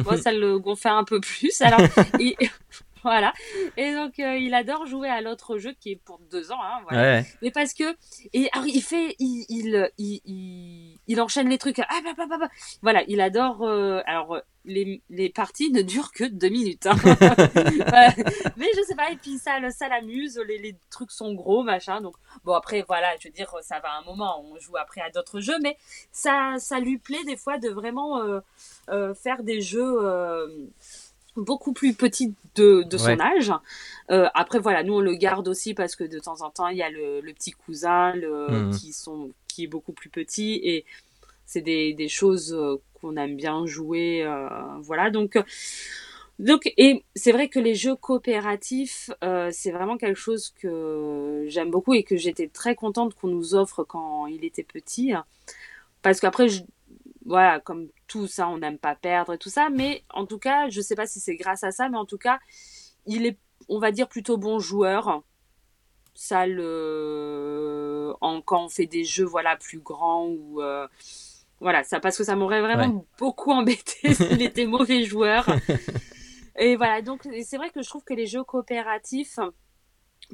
moi 0.04 0.18
ça 0.18 0.32
le 0.32 0.60
gonfle 0.60 0.88
un 0.88 1.04
peu 1.04 1.20
plus. 1.20 1.62
Alors 1.62 1.82
il, 2.20 2.36
voilà. 3.04 3.34
Et 3.78 3.94
donc, 3.94 4.20
euh, 4.20 4.38
il 4.38 4.54
adore 4.54 4.86
jouer 4.86 5.10
à 5.10 5.22
l'autre 5.22 5.58
jeu 5.58 5.74
qui 5.80 5.92
est 5.92 5.96
pour 5.96 6.20
deux 6.32 6.52
ans. 6.52 6.62
Hein, 6.62 6.82
voilà. 6.88 7.24
Mais 7.42 7.52
parce 7.52 7.74
que, 7.74 7.96
et 8.34 8.50
alors, 8.54 8.68
il 8.68 8.82
fait, 8.82 9.16
il, 9.20 9.46
il, 9.50 9.92
il, 9.98 11.00
il, 11.08 11.22
enchaîne 11.22 11.50
les 11.50 11.58
trucs. 11.58 11.80
Ah, 11.80 11.86
bah, 12.04 12.14
bah, 12.16 12.26
bah, 12.30 12.38
bah. 12.40 12.50
Voilà, 12.82 13.04
il 13.08 13.22
adore. 13.22 13.64
Euh, 13.64 14.02
alors, 14.06 14.40
les, 14.66 15.02
les 15.10 15.30
parties 15.30 15.72
ne 15.72 15.82
durent 15.82 16.12
que 16.12 16.26
deux 16.26 16.50
minutes. 16.50 16.86
Hein. 16.86 16.96
Mais 18.58 18.68
je 18.76 18.84
sais 18.88 18.96
pas. 18.96 19.12
Et 19.12 19.16
puis 19.16 19.38
ça, 19.38 19.58
ça 19.72 19.88
l'amuse. 19.88 20.40
Les, 20.48 20.60
les 20.60 20.76
trucs 20.90 21.12
sont 21.12 21.34
gros, 21.34 21.64
machin. 21.64 22.02
Donc, 22.02 22.16
bon, 22.44 22.54
après, 22.54 22.84
voilà, 22.88 23.16
je 23.20 23.28
veux 23.28 23.34
dire, 23.34 23.52
ça 23.62 23.80
va 23.80 23.94
un 23.98 24.04
moment. 24.04 24.44
On 24.46 24.60
joue 24.60 24.78
après 24.78 25.02
à 25.02 25.10
d'autres 25.10 25.40
jeux, 25.40 25.58
mais 25.62 25.78
ça, 26.12 26.56
ça 26.60 26.80
lui 26.80 26.98
plaît 26.98 27.24
des 27.26 27.38
fois 27.38 27.58
de 27.58 27.70
vraiment 27.70 28.22
euh 28.90 29.14
faire 29.16 29.44
des 29.44 29.62
jeux 29.62 29.98
beaucoup 31.36 31.74
plus 31.74 31.94
petit 31.94 32.34
de, 32.56 32.84
de 32.84 32.98
son 32.98 33.20
âge. 33.20 33.52
Euh, 34.10 34.28
après 34.34 34.60
voilà, 34.60 34.84
nous 34.84 34.96
on 34.96 35.00
le 35.00 35.16
garde 35.16 35.48
aussi 35.48 35.74
parce 35.74 35.96
que 35.96 36.04
de 36.04 36.20
temps 36.20 36.42
en 36.42 36.50
temps 36.50 36.68
il 36.68 36.78
y 36.78 36.84
a 36.84 36.90
le, 36.90 37.22
le 37.22 37.34
petit 37.34 37.52
cousin 37.52 38.14
le, 38.14 38.48
mmh. 38.50 38.72
qui 38.72 38.94
sont 38.94 39.32
qui 39.48 39.64
est 39.64 39.68
beaucoup 39.68 39.94
plus 39.94 40.10
petit 40.10 40.60
et 40.64 40.86
c'est 41.46 41.62
des, 41.62 41.94
des 41.94 42.08
choses 42.08 42.58
qu'on 43.00 43.18
aime 43.18 43.36
bien 43.36 43.66
jouer. 43.66 44.26
voilà, 44.82 45.10
donc 45.10 45.38
donc, 46.42 46.74
et 46.76 47.06
c'est 47.16 47.32
vrai 47.32 47.50
que 47.50 47.60
les 47.60 47.76
jeux 47.76 47.96
coopératifs, 47.96 49.12
euh, 49.24 49.50
c'est 49.52 49.70
vraiment 49.70 49.96
quelque 49.96 50.18
chose 50.18 50.52
que 50.60 51.46
j'aime 51.48 51.70
beaucoup 51.70 51.94
et 51.94 52.02
que 52.02 52.18
j'étais 52.18 52.48
très 52.48 52.74
contente 52.74 53.14
qu'on 53.14 53.28
nous 53.28 53.54
offre 53.54 53.84
quand 53.84 54.26
il 54.26 54.44
était 54.44 54.64
petit. 54.64 55.14
Parce 56.02 56.20
qu'après, 56.20 56.48
voilà, 57.28 57.60
comme 57.60 57.90
tout 58.12 58.28
ça, 58.28 58.50
on 58.50 58.58
n'aime 58.58 58.78
pas 58.78 58.96
perdre 58.96 59.34
et 59.34 59.38
tout 59.38 59.50
ça. 59.50 59.70
Mais 59.70 60.04
en 60.10 60.26
tout 60.26 60.40
cas, 60.40 60.70
je 60.70 60.82
sais 60.82 60.96
pas 60.96 61.08
si 61.08 61.20
c'est 61.20 61.36
grâce 61.36 61.64
à 61.64 61.72
ça, 61.72 61.90
mais 61.90 61.98
en 61.98 62.06
tout 62.06 62.18
cas, 62.18 62.40
il 63.06 63.26
est, 63.26 63.38
on 63.70 63.80
va 63.80 63.92
dire, 63.92 64.08
plutôt 64.08 64.38
bon 64.38 64.60
joueur. 64.60 65.24
Ça, 66.14 66.46
le... 66.46 68.14
en, 68.20 68.42
quand 68.42 68.66
on 68.66 68.70
fait 68.70 68.86
des 68.86 69.04
jeux, 69.04 69.26
voilà, 69.26 69.56
plus 69.56 69.80
grands 69.80 70.28
ou... 70.28 70.62
Euh, 70.62 70.88
voilà, 71.62 71.84
ça, 71.84 72.00
parce 72.00 72.18
que 72.18 72.24
ça 72.24 72.36
m'aurait 72.36 72.62
vraiment 72.62 73.06
beaucoup 73.20 73.52
embêté 73.52 74.14
s'il 74.16 74.42
était 74.42 74.66
mauvais 74.66 75.04
joueur. 75.04 75.48
Et 76.58 76.76
voilà, 76.76 77.02
donc 77.02 77.28
c'est 77.44 77.58
vrai 77.58 77.70
que 77.70 77.82
je 77.82 77.88
trouve 77.88 78.04
que 78.04 78.14
les 78.14 78.26
jeux 78.26 78.44
coopératifs, 78.44 79.40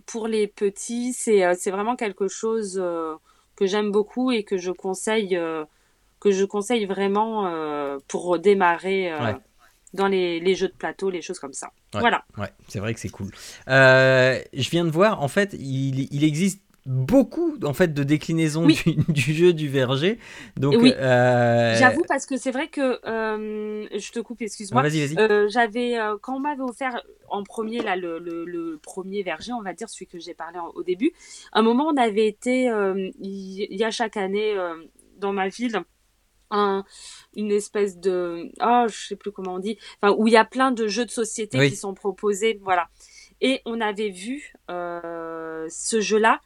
pour 0.05 0.27
les 0.27 0.47
petits, 0.47 1.13
c'est 1.13 1.43
euh, 1.43 1.53
vraiment 1.67 1.95
quelque 1.95 2.27
chose 2.27 2.79
euh, 2.81 3.15
que 3.55 3.65
j'aime 3.65 3.91
beaucoup 3.91 4.31
et 4.31 4.43
que 4.43 4.57
je 4.57 4.71
conseille, 4.71 5.35
euh, 5.35 5.65
que 6.19 6.31
je 6.31 6.45
conseille 6.45 6.85
vraiment 6.85 7.51
pour 8.07 8.39
démarrer 8.39 9.11
dans 9.93 10.07
les, 10.07 10.39
les, 10.39 10.55
jeux 10.55 10.67
de 10.67 10.73
plateau, 10.73 11.09
les 11.09 11.21
choses 11.21 11.39
comme 11.39 11.53
ça. 11.53 11.71
voilà. 11.93 12.23
Ouais, 12.37 12.51
c'est 12.67 12.79
vrai 12.79 12.93
que 12.93 12.99
c'est 12.99 13.09
cool. 13.09 13.31
je 13.67 14.69
viens 14.69 14.85
de 14.85 14.91
voir, 14.91 15.21
en 15.21 15.27
fait, 15.27 15.53
il, 15.53 16.13
il 16.13 16.23
existe 16.23 16.61
beaucoup 16.87 17.57
en 17.63 17.73
fait 17.73 17.93
de 17.93 18.03
déclinaisons 18.03 18.65
du, 19.09 19.33
jeu 19.33 19.53
du 19.53 19.67
verger. 19.67 20.17
Donc 20.55 20.75
oui. 20.79 20.93
Euh, 20.95 21.75
j'avoue 21.75 22.03
parce 22.07 22.25
que 22.25 22.37
c'est 22.37 22.51
vrai 22.51 22.69
que 22.69 23.05
euh, 23.05 23.87
je 23.93 24.11
te 24.11 24.19
coupe, 24.19 24.41
excuse-moi. 24.41 24.81
Vas-y, 24.81 25.05
vas-y. 25.05 25.17
Euh, 25.19 25.47
j'avais 25.49 25.97
quand 26.21 26.37
on 26.37 26.39
m'avait 26.39 26.61
offert 26.61 27.01
en 27.29 27.43
premier 27.43 27.81
là 27.83 27.95
le, 27.95 28.19
le, 28.19 28.79
premier 28.81 29.21
verger, 29.21 29.51
on 29.51 29.61
va 29.61 29.73
dire 29.73 29.89
celui 29.89 30.07
que 30.07 30.17
j'ai 30.17 30.33
parlé 30.33 30.59
au 30.75 30.83
début. 30.83 31.11
un 31.51 31.61
moment, 31.61 31.87
on 31.87 31.97
avait 31.97 32.27
été 32.27 32.71
il 33.19 33.75
y, 33.75 33.83
a 33.83 33.91
chaque 33.91 34.17
année 34.17 34.55
dans 35.19 35.33
ma 35.33 35.49
ville 35.49 35.81
un, 36.49 36.83
une 37.35 37.51
espèce 37.51 37.97
de 37.97 38.51
oh 38.61 38.85
je 38.87 39.07
sais 39.07 39.15
plus 39.15 39.31
comment 39.31 39.55
on 39.55 39.59
dit 39.59 39.77
enfin 40.01 40.15
où 40.17 40.27
il 40.27 40.33
y 40.33 40.37
a 40.37 40.45
plein 40.45 40.71
de 40.71 40.87
jeux 40.87 41.05
de 41.05 41.11
société 41.11 41.69
qui 41.69 41.75
sont 41.75 41.93
proposés 41.93 42.59
voilà 42.63 42.89
et 43.41 43.61
on 43.65 43.81
avait 43.81 44.09
vu 44.09 44.53
ce 44.69 45.99
jeu 46.01 46.17
là 46.17 46.41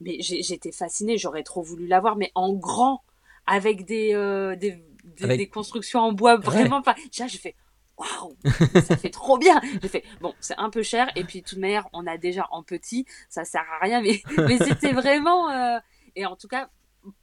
mais 0.00 0.18
j'étais 0.20 0.72
fascinée, 0.72 1.18
j'aurais 1.18 1.42
trop 1.42 1.62
voulu 1.62 1.86
l'avoir, 1.86 2.16
mais 2.16 2.30
en 2.34 2.52
grand, 2.52 3.02
avec 3.46 3.84
des, 3.84 4.14
euh, 4.14 4.56
des, 4.56 4.82
des, 5.04 5.48
constructions 5.48 6.00
en 6.00 6.12
bois 6.12 6.36
vraiment. 6.36 6.76
Enfin, 6.76 6.94
là, 7.18 7.26
je 7.26 7.38
fais 7.38 7.54
waouh, 7.96 8.34
ça 8.82 8.96
fait 8.96 9.10
trop 9.10 9.38
bien. 9.38 9.60
J'ai 9.82 9.88
fait 9.88 10.04
bon, 10.20 10.34
c'est 10.40 10.56
un 10.58 10.70
peu 10.70 10.82
cher, 10.82 11.10
et 11.16 11.24
puis 11.24 11.42
de 11.42 11.46
toute 11.46 11.58
manière, 11.58 11.88
on 11.92 12.06
a 12.06 12.16
déjà 12.16 12.46
en 12.50 12.62
petit, 12.62 13.06
ça 13.28 13.44
sert 13.44 13.64
à 13.80 13.84
rien, 13.84 14.00
mais, 14.00 14.22
mais 14.38 14.58
c'était 14.58 14.92
vraiment. 14.92 15.50
Euh, 15.50 15.78
et 16.16 16.26
en 16.26 16.36
tout 16.36 16.48
cas, 16.48 16.70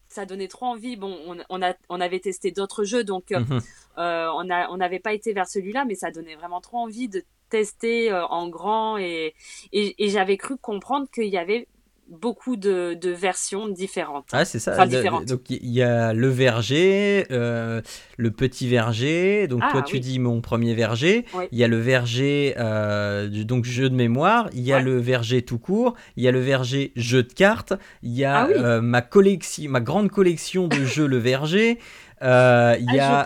ça 0.07 0.25
donnait 0.25 0.47
trop 0.47 0.67
envie. 0.67 0.95
Bon, 0.95 1.17
on, 1.27 1.37
on, 1.49 1.61
a, 1.61 1.73
on 1.89 2.01
avait 2.01 2.19
testé 2.19 2.51
d'autres 2.51 2.83
jeux, 2.83 3.03
donc 3.03 3.31
euh, 3.31 3.39
mhm. 3.39 3.61
on 3.97 4.49
a, 4.49 4.69
on 4.69 4.77
n'avait 4.77 4.99
pas 4.99 5.13
été 5.13 5.33
vers 5.33 5.47
celui-là, 5.47 5.85
mais 5.85 5.95
ça 5.95 6.11
donnait 6.11 6.35
vraiment 6.35 6.61
trop 6.61 6.77
envie 6.77 7.09
de 7.09 7.23
tester 7.49 8.11
en 8.11 8.49
grand 8.49 8.97
et, 8.97 9.33
et, 9.71 10.03
et 10.03 10.09
j'avais 10.09 10.35
cru 10.35 10.57
comprendre 10.57 11.07
qu'il 11.09 11.29
y 11.29 11.37
avait 11.37 11.67
beaucoup 12.09 12.55
de, 12.55 12.97
de, 12.99 13.09
versions 13.09 13.67
différentes. 13.67 14.27
Ah, 14.31 14.45
c'est 14.45 14.59
ça. 14.59 14.85
donc 14.85 15.49
il 15.49 15.69
y 15.69 15.81
a 15.81 16.13
le 16.13 16.27
verger, 16.27 17.25
euh, 17.31 17.81
le 18.17 18.31
petit 18.31 18.67
verger. 18.67 19.47
Donc 19.47 19.61
ah, 19.63 19.71
toi 19.71 19.81
tu 19.81 19.99
dis 19.99 20.19
mon 20.19 20.41
premier 20.41 20.73
verger. 20.73 21.25
Il 21.51 21.57
y 21.57 21.63
a 21.63 21.67
le 21.67 21.79
verger 21.79 22.55
euh, 22.57 23.27
donc 23.43 23.65
jeu 23.65 23.89
de 23.89 23.95
mémoire. 23.95 24.49
Il 24.53 24.61
y 24.61 24.73
a 24.73 24.79
le 24.79 24.97
verger 24.97 25.41
tout 25.41 25.59
court. 25.59 25.95
Il 26.15 26.23
y 26.23 26.27
a 26.27 26.31
le 26.31 26.39
verger 26.39 26.91
jeu 26.95 27.23
de 27.23 27.33
cartes. 27.33 27.73
Il 28.03 28.13
y 28.13 28.23
a 28.23 28.43
ah 28.43 28.47
euh, 28.47 28.81
ma 28.81 29.01
collection, 29.01 29.69
ma 29.69 29.81
grande 29.81 30.09
collection 30.09 30.67
de 30.67 30.85
jeux 30.85 31.07
le 31.07 31.17
verger. 31.17 31.79
Il 32.21 32.93
y 32.93 32.99
a 32.99 33.25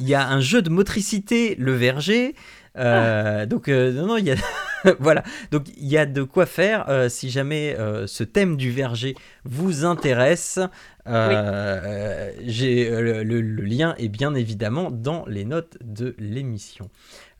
il 0.00 0.08
y 0.08 0.14
a 0.14 0.28
un 0.28 0.40
jeu 0.40 0.62
de 0.62 0.70
motricité 0.70 1.54
le 1.58 1.72
verger. 1.72 2.34
Euh, 2.76 3.46
donc 3.46 3.68
euh, 3.68 3.92
non, 3.92 4.06
non, 4.06 4.16
il 4.16 4.24
y 4.24 4.32
a 4.32 4.36
voilà, 4.98 5.22
donc 5.52 5.68
il 5.76 5.86
y 5.86 5.96
a 5.96 6.06
de 6.06 6.22
quoi 6.22 6.44
faire 6.44 6.86
euh, 6.88 7.08
si 7.08 7.30
jamais 7.30 7.76
ce 8.06 8.24
thème 8.24 8.56
du 8.56 8.70
verger 8.70 9.14
vous 9.44 9.84
intéresse. 9.84 10.58
J'ai 11.06 12.90
le, 12.90 13.40
lien 13.40 13.94
est 13.98 14.08
bien 14.08 14.34
évidemment 14.34 14.90
dans 14.90 15.24
les 15.26 15.44
notes 15.44 15.76
de 15.82 16.14
l'émission 16.18 16.88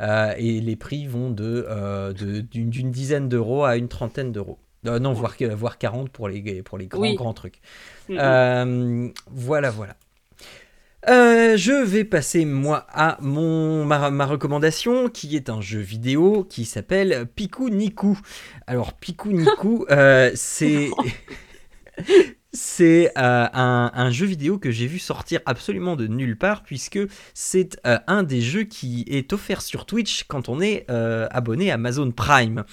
et 0.00 0.60
les 0.60 0.76
prix 0.76 1.06
vont 1.06 1.30
de 1.30 2.12
d'une 2.12 2.90
dizaine 2.90 3.28
d'euros 3.28 3.64
à 3.64 3.76
une 3.76 3.88
trentaine 3.88 4.32
d'euros. 4.32 4.58
non, 4.84 5.12
voire, 5.12 5.34
voire 5.54 5.78
40 5.78 6.10
pour 6.10 6.28
les, 6.28 6.62
pour 6.62 6.78
les 6.78 6.86
grands, 6.86 7.14
grands 7.14 7.34
trucs. 7.34 7.60
voilà, 8.08 9.70
voilà. 9.70 9.96
Euh, 11.08 11.56
je 11.58 11.72
vais 11.72 12.04
passer 12.04 12.46
moi 12.46 12.86
à 12.90 13.18
mon 13.20 13.84
ma, 13.84 14.26
recommandation 14.26 15.10
qui 15.10 15.36
est 15.36 15.50
un 15.50 15.60
jeu 15.60 15.80
vidéo 15.80 16.44
qui 16.44 16.64
s'appelle 16.64 17.26
Piku 17.34 17.68
Niku. 17.68 18.18
Alors 18.66 18.94
Piku 18.94 19.32
Niku, 19.32 19.84
euh, 19.90 20.30
c'est 20.34 20.88
c'est 22.52 23.12
euh, 23.18 23.46
un, 23.52 24.10
jeu 24.10 24.24
vidéo 24.24 24.58
que 24.58 24.70
j'ai 24.70 24.86
vu 24.86 24.98
sortir 24.98 25.40
absolument 25.44 25.96
de 25.96 26.06
nulle 26.06 26.38
part 26.38 26.62
puisque 26.62 27.00
c'est 27.34 27.78
un 27.84 28.22
des 28.22 28.40
jeux 28.40 28.64
qui 28.64 29.04
est 29.08 29.32
offert 29.32 29.60
sur 29.60 29.84
Twitch 29.84 30.24
quand 30.24 30.48
on 30.48 30.60
est 30.60 30.86
abonné 30.88 31.70
à 31.70 31.74
Amazon 31.74 32.12
Prime. 32.12 32.64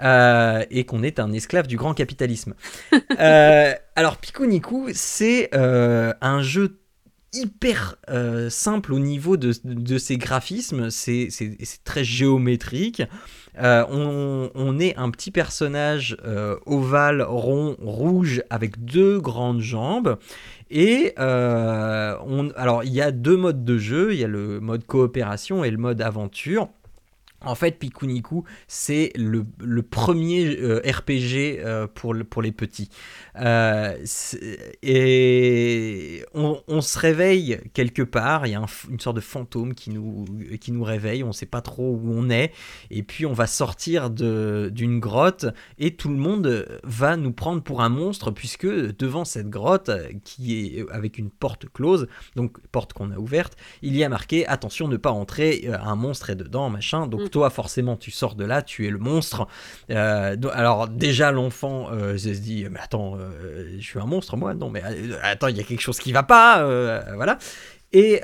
et 0.00 0.84
qu'on 0.86 1.02
est 1.02 1.18
un 1.18 1.32
esclave 1.32 1.66
du 1.66 1.76
grand 1.76 1.92
capitalisme. 1.92 2.54
alors 3.18 4.16
Piku 4.16 4.46
Niku, 4.46 4.88
c'est 4.94 5.50
un 5.52 6.40
jeu 6.40 6.78
hyper 7.32 7.96
euh, 8.08 8.50
simple 8.50 8.92
au 8.92 8.98
niveau 8.98 9.36
de, 9.36 9.52
ses 9.98 10.16
graphismes, 10.16 10.90
c'est 10.90 11.28
très 11.84 12.04
géométrique. 12.04 13.02
Euh, 13.58 13.84
on, 14.54 14.78
est 14.78 14.96
un 14.96 15.10
petit 15.10 15.30
personnage 15.30 16.16
euh, 16.24 16.56
ovale, 16.66 17.22
rond, 17.22 17.76
rouge, 17.80 18.42
avec 18.50 18.84
deux 18.84 19.18
grandes 19.20 19.60
jambes. 19.60 20.18
Et 20.70 21.14
on, 21.18 22.50
alors 22.56 22.84
il 22.84 22.92
y 22.92 23.00
a 23.00 23.12
deux 23.12 23.36
modes 23.36 23.64
de 23.64 23.78
jeu, 23.78 24.12
il 24.12 24.20
y 24.20 24.24
a 24.24 24.28
le 24.28 24.60
mode 24.60 24.84
coopération 24.84 25.64
et 25.64 25.70
le 25.70 25.78
mode 25.78 26.02
aventure. 26.02 26.68
En 27.44 27.54
fait, 27.54 27.78
Pikuniku, 27.78 28.44
c'est 28.66 29.12
le, 29.14 29.44
premier 29.82 30.50
RPG 30.84 31.88
pour, 31.94 32.14
pour 32.28 32.42
les 32.42 32.52
petits. 32.52 32.88
Euh, 33.38 33.96
et 34.82 36.24
on, 36.34 36.80
se 36.80 36.98
réveille 36.98 37.58
quelque 37.74 38.02
part, 38.02 38.46
il 38.46 38.52
y 38.52 38.54
a 38.54 38.64
une 38.90 39.00
sorte 39.00 39.16
de 39.16 39.20
fantôme 39.20 39.74
qui 39.74 39.90
nous, 39.90 40.24
qui 40.60 40.72
nous 40.72 40.84
réveille, 40.84 41.22
on 41.22 41.28
ne 41.28 41.32
sait 41.32 41.46
pas 41.46 41.60
trop 41.60 41.90
où 41.90 42.12
on 42.12 42.30
est, 42.30 42.52
et 42.90 43.02
puis 43.02 43.26
on 43.26 43.32
va 43.32 43.46
sortir 43.46 44.10
d'une 44.10 44.98
grotte, 45.00 45.46
et 45.78 45.94
tout 45.96 46.08
le 46.08 46.16
monde 46.16 46.66
va 46.84 47.16
nous 47.16 47.32
prendre 47.32 47.62
pour 47.62 47.82
un 47.82 47.88
monstre, 47.88 48.30
puisque 48.30 48.66
devant 48.66 49.24
cette 49.24 49.50
grotte, 49.50 49.90
qui 50.24 50.78
est 50.78 50.90
avec 50.90 51.18
une 51.18 51.30
porte 51.30 51.68
close, 51.68 52.08
donc 52.34 52.58
porte 52.68 52.92
qu'on 52.92 53.10
a 53.10 53.18
ouverte, 53.18 53.56
il 53.82 53.96
y 53.96 54.04
a 54.04 54.08
marqué 54.08 54.46
attention 54.46 54.88
ne 54.88 54.96
pas 54.96 55.10
entrer, 55.10 55.64
euh, 55.66 55.78
un 55.80 55.96
monstre 55.96 56.30
est 56.30 56.36
dedans, 56.36 56.70
machin, 56.70 57.06
donc 57.06 57.25
toi 57.30 57.50
forcément 57.50 57.96
tu 57.96 58.10
sors 58.10 58.34
de 58.34 58.44
là, 58.44 58.62
tu 58.62 58.86
es 58.86 58.90
le 58.90 58.98
monstre. 58.98 59.46
Euh, 59.90 60.36
alors 60.52 60.88
déjà 60.88 61.30
l'enfant 61.32 61.88
se 62.16 62.28
dit 62.28 62.66
mais 62.70 62.80
attends 62.80 63.16
euh, 63.18 63.76
je 63.78 63.84
suis 63.84 63.98
un 63.98 64.06
monstre 64.06 64.36
moi 64.36 64.54
non 64.54 64.70
mais 64.70 64.82
euh, 64.84 65.18
attends 65.22 65.48
il 65.48 65.56
y 65.56 65.60
a 65.60 65.64
quelque 65.64 65.80
chose 65.80 65.98
qui 65.98 66.12
va 66.12 66.22
pas 66.22 66.62
euh, 66.62 67.02
voilà 67.14 67.38
et 67.92 68.20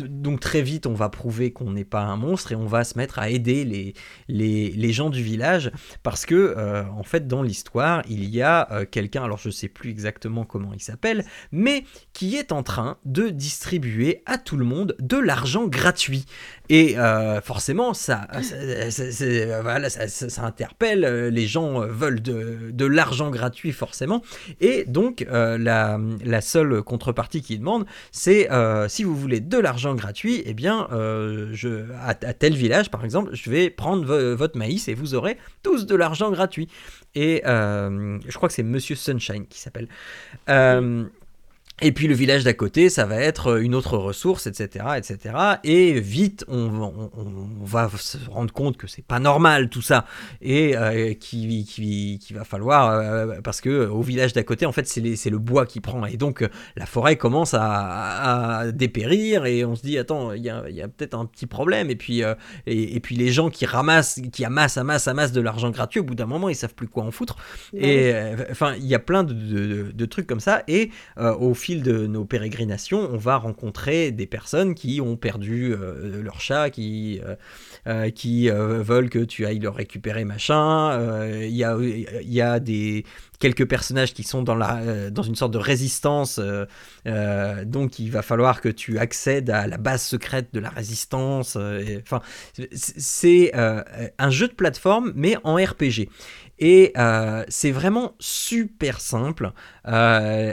donc 0.00 0.40
très 0.40 0.62
vite, 0.62 0.84
on 0.86 0.94
va 0.94 1.10
prouver 1.10 1.52
qu'on 1.52 1.70
n'est 1.70 1.84
pas 1.84 2.00
un 2.00 2.16
monstre 2.16 2.50
et 2.50 2.56
on 2.56 2.66
va 2.66 2.82
se 2.82 2.98
mettre 2.98 3.20
à 3.20 3.30
aider 3.30 3.64
les, 3.64 3.94
les, 4.26 4.92
gens 4.92 5.10
du 5.10 5.22
village 5.22 5.70
parce 6.02 6.26
que 6.26 6.56
en 6.90 7.04
fait 7.04 7.28
dans 7.28 7.42
l'histoire, 7.42 8.02
il 8.08 8.24
y 8.24 8.42
a 8.42 8.84
quelqu'un, 8.90 9.22
alors 9.22 9.38
je 9.38 9.50
sais 9.50 9.68
plus 9.68 9.90
exactement 9.90 10.44
comment 10.44 10.72
il 10.74 10.80
s'appelle, 10.80 11.24
mais 11.52 11.84
qui 12.14 12.34
est 12.34 12.50
en 12.50 12.64
train 12.64 12.96
de 13.04 13.28
distribuer 13.28 14.24
à 14.26 14.38
tout 14.38 14.56
le 14.56 14.64
monde 14.64 14.96
de 14.98 15.18
l'argent 15.18 15.68
gratuit. 15.68 16.24
Et 16.72 16.96
euh, 16.96 17.40
forcément, 17.40 17.94
ça, 17.94 18.28
ça, 18.42 20.44
interpelle, 20.44 21.04
euh, 21.04 21.28
les 21.28 21.48
gens 21.48 21.82
euh, 21.82 21.86
veulent 21.86 22.22
de, 22.22 22.86
l'argent 22.86 23.30
gratuit 23.30 23.72
forcément. 23.72 24.22
Et 24.60 24.84
donc, 24.86 25.26
la, 25.28 25.98
seule 26.40 26.82
contrepartie 26.82 27.42
qu'ils 27.42 27.58
demandent, 27.58 27.86
c'est 28.12 28.48
si 28.88 29.02
vous 29.02 29.16
voulez 29.16 29.40
de 29.40 29.58
l'argent 29.58 29.96
gratuit, 29.96 30.42
eh 30.46 30.54
bien, 30.54 30.86
à, 32.00 32.14
tel 32.14 32.54
village, 32.54 32.90
par 32.90 33.04
exemple, 33.04 33.30
je 33.32 33.50
vais 33.50 33.68
prendre 33.68 34.06
votre 34.34 34.56
maïs 34.56 34.86
et 34.86 34.94
vous 34.94 35.14
aurez 35.14 35.38
tous 35.64 35.86
de 35.86 35.96
l'argent 35.96 36.30
gratuit. 36.30 36.68
Et 37.16 37.42
je 37.44 38.36
crois 38.36 38.48
que 38.48 38.54
c'est 38.54 38.62
Monsieur 38.62 38.94
Sunshine 38.94 39.46
qui 39.48 39.58
s'appelle. 39.58 39.88
Et 41.82 41.92
puis 41.92 42.08
le 42.08 42.14
village 42.14 42.44
d'à 42.44 42.52
côté, 42.52 42.90
ça 42.90 43.06
va 43.06 43.16
être 43.16 43.60
une 43.60 43.74
autre 43.74 43.96
ressource, 43.96 44.46
etc., 44.46 44.84
etc. 44.98 45.34
Et 45.64 45.98
vite, 45.98 46.44
on, 46.48 47.10
va 47.62 47.90
se 47.96 48.18
rendre 48.28 48.52
compte 48.52 48.76
que 48.76 48.86
c'est 48.86 49.04
pas 49.04 49.18
normal 49.18 49.70
tout 49.70 49.80
ça, 49.80 50.04
et 50.42 50.76
euh, 50.76 51.14
qu'il 51.14 51.64
qui, 51.64 52.18
va 52.32 52.44
falloir, 52.44 52.90
euh, 52.90 53.40
parce 53.42 53.60
que 53.60 53.86
au 53.86 54.02
village 54.02 54.32
d'à 54.34 54.42
côté, 54.42 54.66
en 54.66 54.72
fait, 54.72 54.86
c'est 54.86 55.30
le 55.30 55.38
bois 55.38 55.64
qui 55.64 55.80
prend, 55.80 56.04
et 56.04 56.16
donc 56.16 56.46
la 56.76 56.86
forêt 56.86 57.16
commence 57.16 57.54
à, 57.54 58.64
dépérir, 58.74 59.46
et 59.46 59.64
on 59.64 59.74
se 59.74 59.82
dit 59.82 59.96
attends, 59.96 60.32
il 60.32 60.42
y 60.42 60.50
a, 60.50 60.88
peut-être 60.88 61.14
un 61.14 61.24
petit 61.24 61.46
problème, 61.46 61.90
et 61.90 61.96
puis 61.96 62.22
euh, 62.22 62.34
et, 62.66 63.00
puis 63.00 63.16
les 63.16 63.30
gens 63.30 63.48
qui 63.48 63.64
ramassent, 63.64 64.20
qui 64.32 64.44
amassent, 64.44 64.76
amassent, 64.76 65.08
amassent 65.08 65.32
de 65.32 65.40
l'argent 65.40 65.70
gratuit, 65.70 66.00
au 66.00 66.04
bout 66.04 66.14
d'un 66.14 66.26
moment, 66.26 66.48
ils 66.48 66.54
savent 66.54 66.74
plus 66.74 66.88
quoi 66.88 67.04
en 67.04 67.10
foutre. 67.10 67.36
Et 67.74 68.12
enfin, 68.50 68.74
il 68.76 68.86
y 68.86 68.94
a 68.94 68.98
plein 68.98 69.24
de, 69.24 69.92
de, 69.92 70.04
trucs 70.04 70.26
comme 70.26 70.40
ça, 70.40 70.62
et 70.68 70.90
au 71.16 71.54
fil 71.54 71.69
de 71.76 72.06
nos 72.06 72.24
pérégrinations, 72.24 73.08
on 73.12 73.16
va 73.16 73.36
rencontrer 73.36 74.12
des 74.12 74.26
personnes 74.26 74.74
qui 74.74 75.00
ont 75.00 75.16
perdu 75.16 75.72
euh, 75.72 76.22
leur 76.22 76.40
chat, 76.40 76.70
qui, 76.70 77.20
euh, 77.24 77.34
euh, 77.86 78.10
qui 78.10 78.48
veulent 78.50 79.10
que 79.10 79.20
tu 79.20 79.46
ailles 79.46 79.58
le 79.58 79.68
récupérer, 79.68 80.24
machin. 80.24 81.30
Il 81.42 81.56
y 81.56 81.64
a, 81.64 81.76
y 82.22 82.40
a 82.40 82.60
des, 82.60 83.04
quelques 83.38 83.66
personnages 83.66 84.12
qui 84.12 84.22
sont 84.22 84.42
dans, 84.42 84.54
la, 84.54 85.10
dans 85.10 85.22
une 85.22 85.34
sorte 85.34 85.52
de 85.52 85.58
résistance. 85.58 86.40
donc 87.64 87.98
il 87.98 88.10
va 88.10 88.22
falloir 88.22 88.60
que 88.60 88.68
tu 88.68 88.98
accèdes 88.98 89.50
à 89.50 89.66
la 89.66 89.78
base 89.78 90.02
secrète 90.02 90.48
de 90.52 90.60
la 90.60 90.70
résistance. 90.70 91.56
Enfin, 92.02 92.20
c'est 92.74 93.52
un 93.54 94.30
jeu 94.30 94.48
de 94.48 94.54
plateforme, 94.54 95.12
mais 95.14 95.36
en 95.44 95.56
RPG. 95.56 96.08
Et 96.60 96.92
euh, 96.98 97.42
c'est 97.48 97.70
vraiment 97.70 98.14
super 98.18 99.00
simple. 99.00 99.52
Euh, 99.88 100.52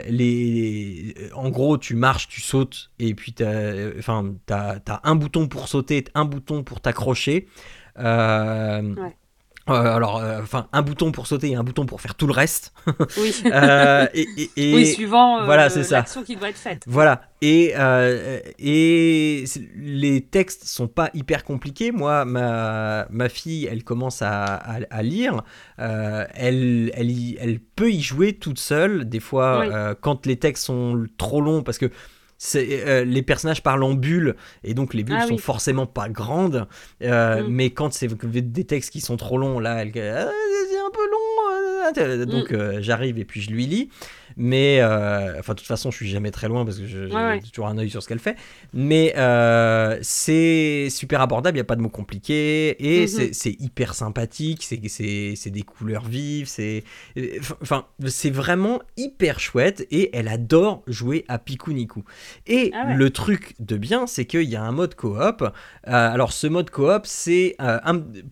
en 1.34 1.50
gros, 1.50 1.76
tu 1.76 1.94
marches, 1.94 2.28
tu 2.28 2.40
sautes, 2.40 2.90
et 2.98 3.14
puis 3.14 3.34
tu 3.34 3.44
as, 3.44 3.90
enfin, 3.98 4.34
as, 4.50 5.00
un 5.04 5.14
bouton 5.14 5.48
pour 5.48 5.68
sauter, 5.68 6.04
un 6.14 6.24
bouton 6.24 6.64
pour 6.64 6.80
t'accrocher. 6.80 7.46
Euh. 7.98 8.94
Euh, 9.68 9.96
alors, 9.96 10.18
euh, 10.18 10.40
enfin, 10.42 10.68
un 10.72 10.82
bouton 10.82 11.12
pour 11.12 11.26
sauter 11.26 11.50
et 11.50 11.54
un 11.54 11.64
bouton 11.64 11.86
pour 11.86 12.00
faire 12.00 12.14
tout 12.14 12.26
le 12.26 12.32
reste. 12.32 12.72
Oui. 13.16 13.34
Euh, 13.58 14.06
et, 14.14 14.28
oui, 14.56 14.86
suivant 14.86 15.44
voilà, 15.44 15.70
c'est 15.70 15.88
l'action 15.90 16.22
qui 16.22 16.36
doit 16.36 16.50
être 16.50 16.58
faite. 16.58 16.82
Voilà. 16.86 17.22
Et, 17.40 17.74
et 18.58 19.44
les 19.76 20.20
textes 20.20 20.64
sont 20.64 20.86
pas 20.86 21.10
hyper 21.14 21.44
compliqués. 21.44 21.92
Moi, 21.92 22.24
ma, 22.24 23.06
ma 23.10 23.28
fille, 23.28 23.66
elle 23.70 23.84
commence 23.84 24.22
à, 24.22 24.44
à, 24.44 25.02
lire. 25.02 25.42
elle, 25.78 26.90
elle, 26.94 27.36
elle 27.40 27.58
peut 27.60 27.90
y 27.90 28.00
jouer 28.00 28.34
toute 28.34 28.58
seule. 28.58 29.08
Des 29.08 29.20
fois, 29.20 29.94
quand 30.00 30.26
les 30.26 30.36
textes 30.36 30.66
sont 30.66 31.06
trop 31.16 31.40
longs, 31.40 31.62
parce 31.62 31.78
que 31.78 31.90
euh, 32.54 33.04
les 33.04 33.22
personnages 33.22 33.62
parlent 33.62 33.82
en 33.82 33.94
bulles 33.94 34.36
et 34.62 34.74
donc 34.74 34.94
les 34.94 35.02
bulles 35.02 35.18
ah 35.20 35.26
sont 35.26 35.38
forcément 35.38 35.86
pas 35.86 36.08
grandes 36.08 36.68
euh, 37.02 37.42
mm. 37.42 37.48
mais 37.48 37.70
quand 37.70 37.92
c'est 37.92 38.08
des 38.08 38.64
textes 38.64 38.90
qui 38.90 39.00
sont 39.00 39.16
trop 39.16 39.38
longs 39.38 39.58
là 39.58 39.82
elle 39.82 39.88
ah, 39.96 40.30
c'est 40.70 40.78
un 40.78 40.90
peu 40.92 41.10
long 41.10 41.98
euh, 41.98 42.26
donc 42.26 42.52
mm. 42.52 42.80
j'arrive 42.80 43.18
et 43.18 43.24
puis 43.24 43.40
je 43.40 43.50
lui 43.50 43.66
lis 43.66 43.90
mais, 44.36 44.78
euh, 44.80 45.38
enfin, 45.38 45.54
de 45.54 45.58
toute 45.58 45.66
façon, 45.66 45.90
je 45.90 45.96
suis 45.96 46.08
jamais 46.08 46.30
très 46.30 46.48
loin 46.48 46.64
parce 46.64 46.78
que 46.78 46.86
j'ai 46.86 47.08
toujours 47.52 47.68
un 47.68 47.78
œil 47.78 47.90
sur 47.90 48.02
ce 48.02 48.08
qu'elle 48.08 48.18
fait. 48.18 48.36
Mais 48.72 49.14
euh, 49.16 49.98
c'est 50.02 50.88
super 50.90 51.20
abordable, 51.20 51.56
il 51.56 51.60
n'y 51.60 51.62
a 51.62 51.64
pas 51.64 51.76
de 51.76 51.80
mots 51.80 51.88
compliqués. 51.88 52.76
Et 52.78 53.06
mhm. 53.06 53.32
c'est 53.32 53.56
hyper 53.60 53.94
sympathique, 53.94 54.62
c'est 54.64 55.50
des 55.50 55.62
couleurs 55.62 56.04
vives. 56.04 56.46
C'est 56.46 56.84
enfin, 57.62 57.86
c'est 58.06 58.30
vraiment 58.30 58.80
hyper 58.96 59.40
chouette. 59.40 59.86
Et 59.90 60.16
elle 60.16 60.28
adore 60.28 60.82
jouer 60.86 61.24
à 61.28 61.38
Pikuniku. 61.38 62.04
Et 62.46 62.70
ah 62.74 62.94
le 62.94 63.10
truc 63.10 63.54
de 63.60 63.76
bien, 63.76 64.06
c'est 64.06 64.24
qu'il 64.24 64.42
y 64.42 64.56
a 64.56 64.62
un 64.62 64.72
mode 64.72 64.94
coop. 64.94 65.42
Euh, 65.42 65.50
alors, 65.86 66.32
ce 66.32 66.46
mode 66.46 66.70
coop, 66.70 67.02
c'est 67.04 67.56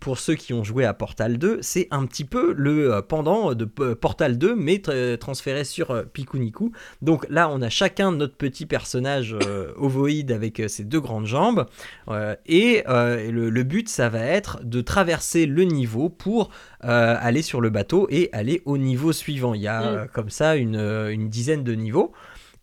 pour 0.01 0.19
ceux 0.19 0.35
qui 0.35 0.53
ont 0.53 0.65
joué 0.65 0.85
à 0.85 0.95
Portal 0.95 1.39
2, 1.39 1.59
c'est 1.63 1.89
un 1.91 2.07
petit 2.07 2.25
peu 2.25 2.53
le 2.57 3.01
pendant 3.07 3.55
de 3.55 3.65
Portal 3.65 4.39
2, 4.39 4.55
mais 4.55 4.81
transféré 5.19 5.65
sur 5.65 5.86
euh, 5.91 6.03
Pikuniku. 6.05 6.73
Donc 7.03 7.27
là, 7.29 7.49
on 7.51 7.63
a 7.63 7.69
chacun 7.69 8.13
notre 8.13 8.37
petit 8.37 8.67
personnage 8.67 9.35
euh, 9.47 9.73
ovoïde 9.77 10.33
avec 10.33 10.61
euh, 10.61 10.69
ses 10.69 10.85
deux 10.85 11.01
grandes 11.01 11.27
jambes. 11.27 11.67
et 12.47 12.85
le, 12.87 13.63
but, 13.63 13.89
ça 13.89 14.09
va 14.09 14.21
être 14.21 14.61
de 14.63 14.81
traverser 14.81 15.47
le 15.47 15.65
niveau 15.65 16.09
pour 16.09 16.51
aller 16.81 17.43
sur 17.43 17.61
le 17.61 17.71
bateau 17.71 18.07
et 18.11 18.29
aller 18.33 18.63
au 18.65 18.79
niveau 18.79 19.13
suivant. 19.13 19.55
Il 19.55 19.63
y 19.63 19.69
a 19.69 20.05
mm. 20.05 20.09
comme 20.13 20.31
ça 20.31 20.57
une 20.57 21.29
dizaine 21.29 21.65
de 21.65 21.75
niveaux. 21.75 22.13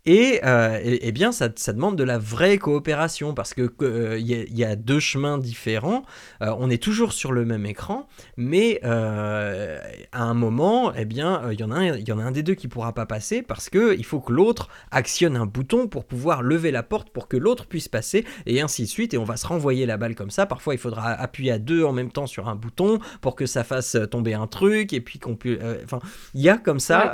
Et, 0.05 0.41
euh, 0.43 0.79
eh 0.83 1.11
bien, 1.13 1.31
ça, 1.31 1.47
ça, 1.55 1.71
demande 1.71 1.97
de 1.97 2.03
la 2.03 2.17
vraie 2.17 2.57
coopération 2.57 3.33
parce 3.33 3.53
que 3.53 3.71
euh, 3.81 4.19
il 4.19 4.27
y, 4.27 4.65
a 4.65 4.75
deux 4.75 4.99
chemins 4.99 5.37
différents. 5.37 6.03
Euh, 6.41 6.53
on 6.59 6.69
est 6.69 6.81
toujours 6.81 7.13
sur 7.13 7.31
le 7.31 7.45
même 7.45 7.65
écran, 7.65 8.07
mais 8.35 8.81
à 8.83 10.23
un 10.23 10.33
moment, 10.33 10.93
eh 10.93 11.05
bien, 11.05 11.49
il 11.51 11.59
y 11.59 11.63
en 11.63 11.71
a 11.71 11.75
un, 11.75 11.95
il 11.95 12.07
y 12.07 12.11
en 12.11 12.19
a 12.19 12.23
un 12.23 12.31
des 12.31 12.43
deux 12.43 12.53
qui 12.53 12.67
pourra 12.67 12.93
pas 12.93 13.05
passer 13.05 13.41
parce 13.41 13.69
que 13.69 13.95
il 13.97 14.03
faut 14.03 14.19
que 14.19 14.33
l'autre 14.33 14.67
actionne 14.91 15.37
un 15.37 15.45
bouton 15.45 15.87
pour 15.87 16.03
pouvoir 16.03 16.41
lever 16.41 16.71
la 16.71 16.83
porte 16.83 17.09
pour 17.09 17.29
que 17.29 17.37
l'autre 17.37 17.65
puisse 17.65 17.87
passer 17.87 18.25
et 18.45 18.59
ainsi 18.59 18.83
de 18.83 18.87
suite. 18.87 19.13
Et 19.13 19.17
on 19.17 19.23
va 19.23 19.37
se 19.37 19.47
renvoyer 19.47 19.85
la 19.85 19.95
balle 19.95 20.15
comme 20.15 20.31
ça. 20.31 20.45
Parfois, 20.45 20.73
il 20.73 20.79
faudra 20.79 21.11
appuyer 21.11 21.53
à 21.53 21.59
deux 21.59 21.85
en 21.85 21.93
même 21.93 22.11
temps 22.11 22.27
sur 22.27 22.49
un 22.49 22.55
bouton 22.55 22.99
pour 23.21 23.35
que 23.35 23.45
ça 23.45 23.63
fasse 23.63 23.97
tomber 24.11 24.33
un 24.33 24.47
truc 24.47 24.91
et 24.91 24.99
puis 24.99 25.19
qu'on 25.19 25.37
puisse. 25.37 25.59
Enfin, 25.85 26.01
il 26.33 26.41
y 26.41 26.49
a 26.49 26.57
comme 26.57 26.81
ça. 26.81 27.13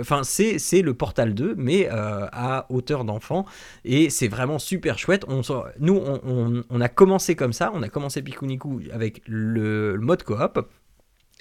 Enfin, 0.00 0.20
c'est 0.22 0.58
c'est 0.58 0.82
le 0.82 0.92
Portal 0.92 1.32
2, 1.32 1.54
mais 1.56 1.88
euh, 2.10 2.26
à 2.32 2.66
hauteur 2.68 3.04
d'enfant. 3.04 3.46
Et 3.84 4.10
c'est 4.10 4.28
vraiment 4.28 4.58
super 4.58 4.98
chouette. 4.98 5.24
Nous, 5.78 5.96
on, 5.96 6.80
a 6.80 6.88
commencé 6.88 7.36
comme 7.36 7.52
ça. 7.52 7.70
On 7.74 7.82
a 7.82 7.88
commencé 7.88 8.22
Pikuniku 8.22 8.82
avec 8.92 9.22
le 9.26 9.96
mode 9.98 10.22
coop. 10.22 10.66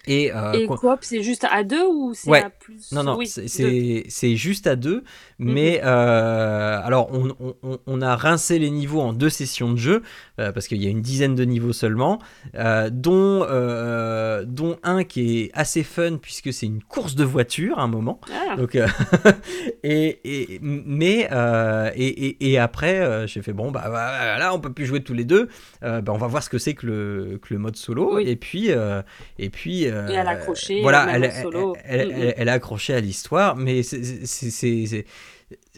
Et, 0.10 0.32
euh, 0.34 0.66
coop, 0.66 1.00
c'est 1.02 1.22
juste 1.22 1.46
à 1.50 1.64
deux 1.64 1.86
ou 1.86 2.16
c'est 2.16 2.42
à 2.42 2.50
plus 2.50 2.92
Non, 2.92 3.04
non, 3.04 3.20
c'est 3.26 4.36
juste 4.36 4.66
à 4.66 4.76
deux. 4.76 5.04
Mhm. 5.40 5.54
Mais 5.54 5.82
euh, 5.84 6.82
alors, 6.84 7.10
on, 7.14 7.30
on, 7.64 7.80
on, 7.86 8.02
a 8.02 8.16
rincé 8.16 8.60
les 8.60 8.72
niveaux 8.72 9.02
en 9.02 9.14
deux 9.14 9.30
sessions 9.30 9.72
de 9.72 9.78
jeu, 9.78 10.02
euh, 10.40 10.52
parce 10.52 10.68
qu'il 10.68 10.84
y 10.84 10.88
a 10.88 10.90
une 10.90 11.02
dizaine 11.02 11.36
de 11.36 11.46
niveaux 11.46 11.74
seulement, 11.74 12.20
euh, 12.56 12.90
dont, 12.92 13.40
dont 14.46 14.78
un 14.84 15.04
qui 15.04 15.42
est 15.42 15.52
assez 15.54 15.84
fun, 15.84 16.18
puisque 16.18 16.52
c'est 16.52 16.66
une 16.66 16.82
course 16.82 17.16
de 17.16 17.24
voiture 17.24 17.78
à 17.78 17.84
un 17.84 17.88
moment. 17.88 18.20
Ah. 18.32 18.56
Donc, 18.58 18.76
et, 19.84 20.20
et, 20.24 20.60
mais, 20.62 21.30
et, 21.96 22.52
et, 22.52 22.58
après, 22.58 23.28
j'ai 23.28 23.42
fait, 23.44 23.54
bon, 23.54 23.72
bah 23.72 23.88
là, 23.88 24.54
on 24.54 24.60
peut 24.60 24.74
plus 24.74 24.88
jouer 24.88 25.02
tous 25.02 25.14
les 25.14 25.26
deux. 25.26 25.50
bah, 25.82 26.02
on 26.08 26.18
va 26.18 26.28
voir 26.28 26.42
ce 26.42 26.50
que 26.50 26.58
c'est 26.58 26.74
que 26.74 26.88
le, 26.88 27.40
que 27.42 27.54
le 27.54 27.60
mode 27.60 27.76
solo. 27.76 28.18
Et 28.18 28.36
puis, 28.36 28.72
et 29.38 29.50
puis 29.50 29.86
et 30.08 30.14
elle 30.14 30.28
a 30.28 30.32
accroché. 30.32 30.82
Voilà, 30.82 31.08
elle, 31.12 31.32
solo. 31.32 31.76
Elle, 31.84 32.50
a 32.50 32.54
accroché 32.54 32.94
à 32.94 33.00
l'histoire, 33.00 33.56
mais 33.56 33.84
c'est. 33.84 35.06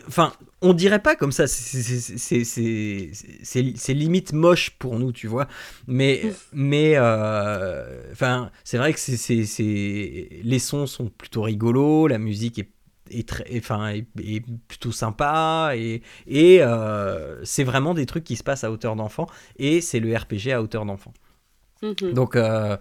Enfin, 0.07 0.34
on 0.62 0.73
dirait 0.73 0.99
pas 0.99 1.15
comme 1.15 1.31
ça, 1.31 1.47
c'est 1.47 2.34
limite 3.89 4.34
moche 4.34 4.71
pour 4.71 4.99
nous, 4.99 5.12
tu 5.12 5.27
vois. 5.27 5.47
Mais, 5.88 6.23
mais 6.51 6.93
euh, 6.95 8.12
enfin, 8.12 8.51
c'est 8.63 8.77
vrai 8.77 8.93
que 8.93 8.99
c'est 8.99 9.47
les 10.43 10.60
sons 10.60 10.88
sont 10.88 11.10
plutôt 11.10 11.43
rigolos, 11.43 12.07
la 12.07 12.17
musique 12.17 12.60
est 12.60 12.69
est, 13.13 13.27
très, 13.27 13.45
enfin, 13.57 13.89
est, 13.89 14.45
plutôt 14.67 14.91
sympa 14.91 15.71
et, 15.75 16.01
et 16.27 16.62
euh, 16.62 17.43
c'est 17.43 17.63
vraiment 17.63 17.93
des 17.93 18.05
trucs 18.05 18.23
qui 18.23 18.36
se 18.36 18.43
passent 18.43 18.63
à 18.63 18.71
hauteur 18.71 18.95
d'enfant 18.95 19.27
et 19.57 19.81
c'est 19.81 19.99
le 19.99 20.15
RPG 20.15 20.51
à 20.53 20.62
hauteur 20.62 20.86
d'enfant. 20.86 21.13
Mhm. 21.82 22.13
Donc, 22.13 22.36
euh, 22.36 22.78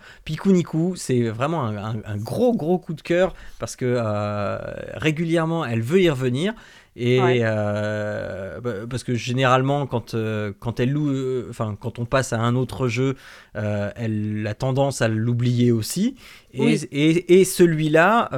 c'est 0.96 1.22
vraiment 1.22 1.64
un, 1.64 2.16
gros, 2.16 2.54
gros 2.54 2.78
coup 2.78 2.94
de 2.94 3.00
cœur 3.00 3.34
parce 3.58 3.76
que 3.76 3.86
euh, 3.86 4.58
régulièrement, 4.94 5.64
elle 5.64 5.80
veut 5.82 6.02
y 6.02 6.10
revenir. 6.10 6.54
Et 6.96 7.20
euh, 7.22 8.60
bah, 8.60 8.72
parce 8.88 9.04
que 9.04 9.14
généralement, 9.14 9.86
quand, 9.86 10.14
euh, 10.14 10.52
quand 10.58 10.80
elle 10.80 10.90
loue, 10.90 11.10
euh, 11.10 11.52
quand 11.80 12.00
on 12.00 12.04
passe 12.04 12.32
à 12.32 12.40
un 12.40 12.56
autre 12.56 12.88
jeu, 12.88 13.14
elle 13.54 14.44
a 14.48 14.54
tendance 14.54 15.00
à 15.00 15.06
l'oublier 15.08 15.70
aussi. 15.70 16.16
Et, 16.52 17.40
et, 17.40 17.44
celui-là, 17.44 18.28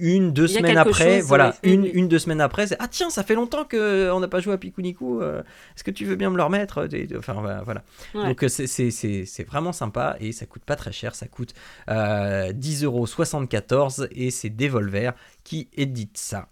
une, 0.00 0.32
deux 0.32 0.46
semaines 0.46 0.78
après, 0.78 1.20
voilà, 1.20 1.54
une, 1.62 1.84
une, 1.84 2.08
deux 2.08 2.18
semaines 2.18 2.40
après, 2.40 2.68
c'est 2.68 2.76
ah 2.78 2.88
tiens, 2.88 3.10
ça 3.10 3.22
fait 3.22 3.34
longtemps 3.34 3.66
qu'on 3.70 4.18
n'a 4.18 4.28
pas 4.28 4.40
joué 4.40 4.54
à 4.54 4.58
Pikuniku. 4.58 5.20
Est-ce 5.22 5.84
que 5.84 5.90
tu 5.90 6.06
veux 6.06 6.16
bien 6.16 6.30
me 6.30 6.38
le 6.38 6.44
remettre? 6.44 6.88
Enfin 7.18 7.34
voilà. 7.34 7.82
Donc 8.14 8.42
c'est 8.48 9.46
vraiment 9.46 9.72
sympa 9.72 10.16
et 10.18 10.32
ça 10.32 10.46
coûte 10.46 10.64
pas 10.64 10.76
très 10.76 10.92
cher. 10.92 11.14
Ça 11.14 11.26
coûte 11.26 11.52
10,74€ 11.88 14.08
et 14.12 14.30
c'est 14.30 14.48
Devolver 14.48 15.12
qui 15.48 15.68
édite 15.76 16.16
ça. 16.18 16.48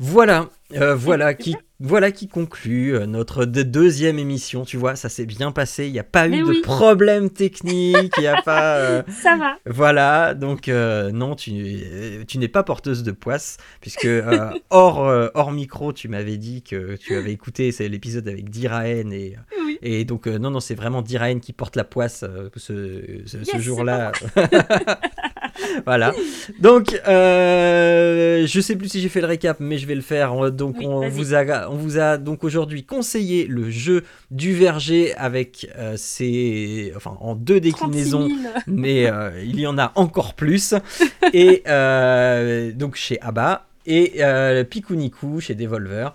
Voilà, 0.00 0.48
euh, 0.74 0.94
voilà 0.94 1.34
qui, 1.34 1.56
voilà 1.80 2.12
qui 2.12 2.28
conclut 2.28 2.94
euh, 2.94 3.06
notre 3.06 3.44
de- 3.44 3.64
deuxième 3.64 4.20
émission. 4.20 4.64
Tu 4.64 4.76
vois, 4.76 4.94
ça 4.94 5.08
s'est 5.08 5.26
bien 5.26 5.50
passé. 5.50 5.86
Il 5.88 5.92
n'y 5.92 5.98
a 5.98 6.04
pas 6.04 6.28
Mais 6.28 6.38
eu 6.38 6.44
oui. 6.44 6.58
de 6.58 6.62
problème 6.62 7.30
technique. 7.30 8.12
Il 8.16 8.26
a 8.28 8.40
pas. 8.44 8.76
euh, 8.76 9.02
Ça 9.20 9.36
va. 9.36 9.56
voilà, 9.66 10.34
donc 10.34 10.68
euh, 10.68 11.10
non, 11.10 11.34
tu, 11.34 12.22
tu 12.28 12.38
n'es 12.38 12.46
pas 12.46 12.62
porteuse 12.62 13.02
de 13.02 13.10
poisse, 13.10 13.56
puisque 13.80 14.06
hors, 14.70 15.30
hors 15.34 15.50
micro, 15.50 15.92
tu 15.92 16.06
m'avais 16.06 16.36
dit 16.36 16.62
que 16.62 16.94
tu 16.94 17.16
avais 17.16 17.32
écouté 17.32 17.72
c'est 17.72 17.88
l'épisode 17.88 18.28
avec 18.28 18.50
Diraen, 18.50 19.10
et, 19.10 19.36
Oui. 19.64 19.78
et 19.82 20.04
donc 20.04 20.28
non, 20.28 20.52
non, 20.52 20.60
c'est 20.60 20.76
vraiment 20.76 21.02
Diraen 21.02 21.40
qui 21.40 21.52
porte 21.52 21.74
la 21.74 21.84
poisse 21.84 22.24
ce, 22.56 23.22
ce- 23.26 23.58
jour-là. 23.58 24.12
voilà, 25.86 26.12
donc 26.60 27.00
euh, 27.08 28.46
je 28.46 28.60
sais 28.60 28.76
plus 28.76 28.88
si 28.88 29.00
j'ai 29.00 29.08
fait 29.08 29.20
le 29.20 29.26
récap, 29.26 29.58
mais 29.60 29.78
je 29.78 29.86
vais 29.86 29.94
le 29.94 30.00
faire. 30.00 30.34
On- 30.34 30.48
Donc 30.50 30.76
Oui, 30.78 30.86
on, 30.86 31.08
vous 31.08 31.34
a, 31.34 31.68
on 31.70 31.76
vous 31.76 31.98
a 31.98 32.16
donc 32.18 32.44
aujourd'hui 32.44 32.84
conseillé 32.84 33.46
le 33.46 33.70
jeu 33.70 34.02
du 34.30 34.54
verger 34.54 35.14
avec 35.16 35.68
euh, 35.76 35.94
ses, 35.96 36.92
enfin 36.96 37.16
en 37.20 37.34
deux 37.34 37.60
36 37.60 37.72
déclinaisons 37.72 38.28
000. 38.28 38.38
mais 38.66 39.06
euh, 39.10 39.30
il 39.44 39.58
y 39.60 39.66
en 39.66 39.78
a 39.78 39.92
encore 39.94 40.34
plus. 40.34 40.74
Et 41.32 41.62
euh, 41.68 42.72
donc 42.72 42.96
chez 42.96 43.20
ABBA 43.20 43.64
et 43.90 44.20
Pikuniku 44.68 45.40
chez 45.40 45.54
Devolver. 45.54 46.12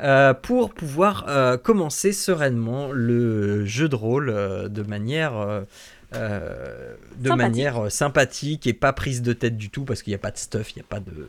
euh, 0.00 0.32
pour 0.34 0.72
pouvoir 0.74 1.24
euh, 1.28 1.56
commencer 1.56 2.12
sereinement 2.12 2.90
le 2.92 3.64
jeu 3.66 3.88
de 3.88 3.96
rôle 3.96 4.28
euh, 4.30 4.68
de 4.68 4.82
manière 4.82 5.32
euh, 6.14 6.94
de 7.18 7.28
Sympathique. 7.28 7.36
manière 7.36 7.84
euh, 7.86 7.88
sympathique 7.90 8.66
et 8.66 8.72
pas 8.72 8.92
prise 8.92 9.22
de 9.22 9.32
tête 9.32 9.56
du 9.56 9.70
tout 9.70 9.84
parce 9.84 10.02
qu'il 10.02 10.12
n'y 10.12 10.16
a 10.16 10.18
pas 10.18 10.30
de 10.30 10.38
stuff, 10.38 10.72
il 10.72 10.78
n'y 10.78 10.82
a 10.82 10.86
pas 10.88 11.00
de 11.00 11.28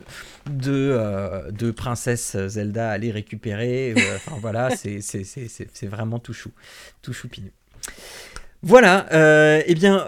de, 0.50 0.72
euh, 0.72 1.50
de 1.50 1.70
princesse 1.70 2.36
Zelda 2.46 2.90
à 2.90 2.92
aller 2.92 3.10
récupérer. 3.10 3.94
Enfin 4.16 4.36
voilà, 4.40 4.70
c'est 4.76 5.86
vraiment 5.86 6.18
tout 6.18 6.32
chou, 6.32 6.50
tout 7.02 7.12
choupinou. 7.12 7.50
Voilà, 8.62 9.06
euh, 9.12 9.62
eh 9.66 9.74
bien, 9.74 10.04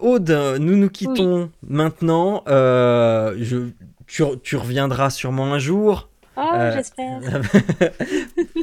Aude, 0.00 0.30
nous 0.60 0.76
nous 0.76 0.90
quittons 0.90 1.50
maintenant. 1.66 2.42
Je, 2.46 3.68
tu, 4.06 4.22
tu 4.42 4.56
reviendras 4.56 5.10
sûrement 5.10 5.52
un 5.52 5.58
jour. 5.58 6.08
Oh, 6.38 6.42
Euh, 6.54 6.72
j'espère. 6.76 7.20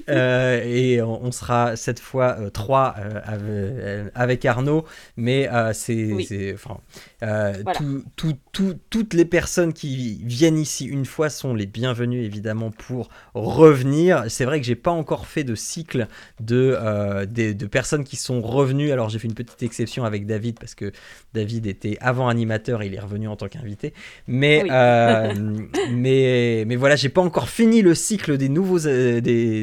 Euh, 0.09 0.61
et 0.63 1.01
on, 1.01 1.23
on 1.23 1.31
sera 1.31 1.75
cette 1.75 1.99
fois 1.99 2.35
euh, 2.39 2.49
trois 2.49 2.95
euh, 2.99 4.09
avec, 4.15 4.45
Arnaud, 4.45 4.85
mais 5.17 5.49
c'est, 5.73 6.11
Oui. 6.13 6.27
enfin, 6.53 6.77
Voilà. 7.21 7.61
tout- 7.73 8.03
tout- 8.15 8.37
tout- 8.51 8.77
toutes 8.89 9.13
les 9.13 9.25
personnes 9.25 9.73
qui 9.73 10.21
viennent 10.25 10.57
ici 10.57 10.85
une 10.85 11.05
fois 11.05 11.29
sont 11.29 11.53
les 11.55 11.65
bienvenues 11.65 12.23
évidemment 12.23 12.71
pour 12.71 13.09
revenir. 13.33 14.25
C'est 14.29 14.45
vrai 14.45 14.59
que 14.59 14.65
j'ai 14.65 14.75
pas 14.75 14.91
encore 14.91 15.25
fait 15.27 15.43
de 15.43 15.55
cycle 15.55 16.07
de, 16.39 17.25
des- 17.25 17.53
de 17.53 17.65
personnes 17.65 18.03
qui 18.03 18.15
sont 18.15 18.41
revenues. 18.41 18.91
Alors 18.91 19.09
j'ai 19.09 19.19
fait 19.19 19.27
une 19.27 19.33
petite 19.33 19.63
exception 19.63 20.03
avec 20.05 20.25
David 20.25 20.59
parce 20.59 20.75
que 20.75 20.91
David 21.33 21.65
était 21.67 21.97
avant 22.01 22.27
animateur, 22.27 22.83
il 22.83 22.93
est 22.93 22.99
revenu 22.99 23.27
en 23.27 23.35
tant 23.35 23.47
qu'invité. 23.47 23.93
Mais, 24.27 24.63
Oui. 24.63 24.69
mais, 25.91 26.63
mais 26.67 26.75
voilà, 26.75 26.95
j'ai 26.95 27.09
pas 27.09 27.21
encore 27.21 27.49
fini 27.49 27.81
le 27.81 27.95
cycle 27.95 28.37
des 28.37 28.49
nouveaux, 28.49 28.79
des, 28.79 29.21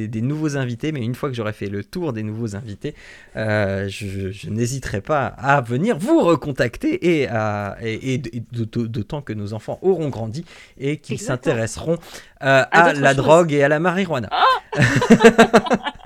des 0.08 0.20
nouveaux 0.30 0.56
invités. 0.56 0.92
Mais 0.92 1.00
une 1.02 1.14
fois 1.14 1.28
que 1.28 1.34
j'aurai 1.34 1.52
fait 1.52 1.66
le 1.68 1.82
tour 1.84 2.12
des 2.12 2.22
nouveaux 2.22 2.54
invités, 2.56 2.94
euh, 3.36 3.88
je, 3.88 4.30
je 4.30 4.48
n'hésiterai 4.50 5.00
pas 5.00 5.26
à 5.26 5.60
venir 5.60 5.98
vous 5.98 6.20
recontacter 6.20 6.92
et, 7.20 7.28
à, 7.28 7.76
et, 7.82 8.14
et- 8.14 8.32
d'autant 8.52 9.20
que 9.22 9.32
nos 9.34 9.52
enfants 9.52 9.78
auront 9.82 10.08
grandi 10.08 10.44
et 10.78 10.96
qu'ils 10.98 11.18
s'intéresseront 11.20 11.96
euh, 12.42 12.64
à, 12.70 12.92
la 12.94 13.14
drogue 13.14 13.52
et 13.52 13.62
à 13.62 13.68
la 13.68 13.78
marijuana. 13.80 14.30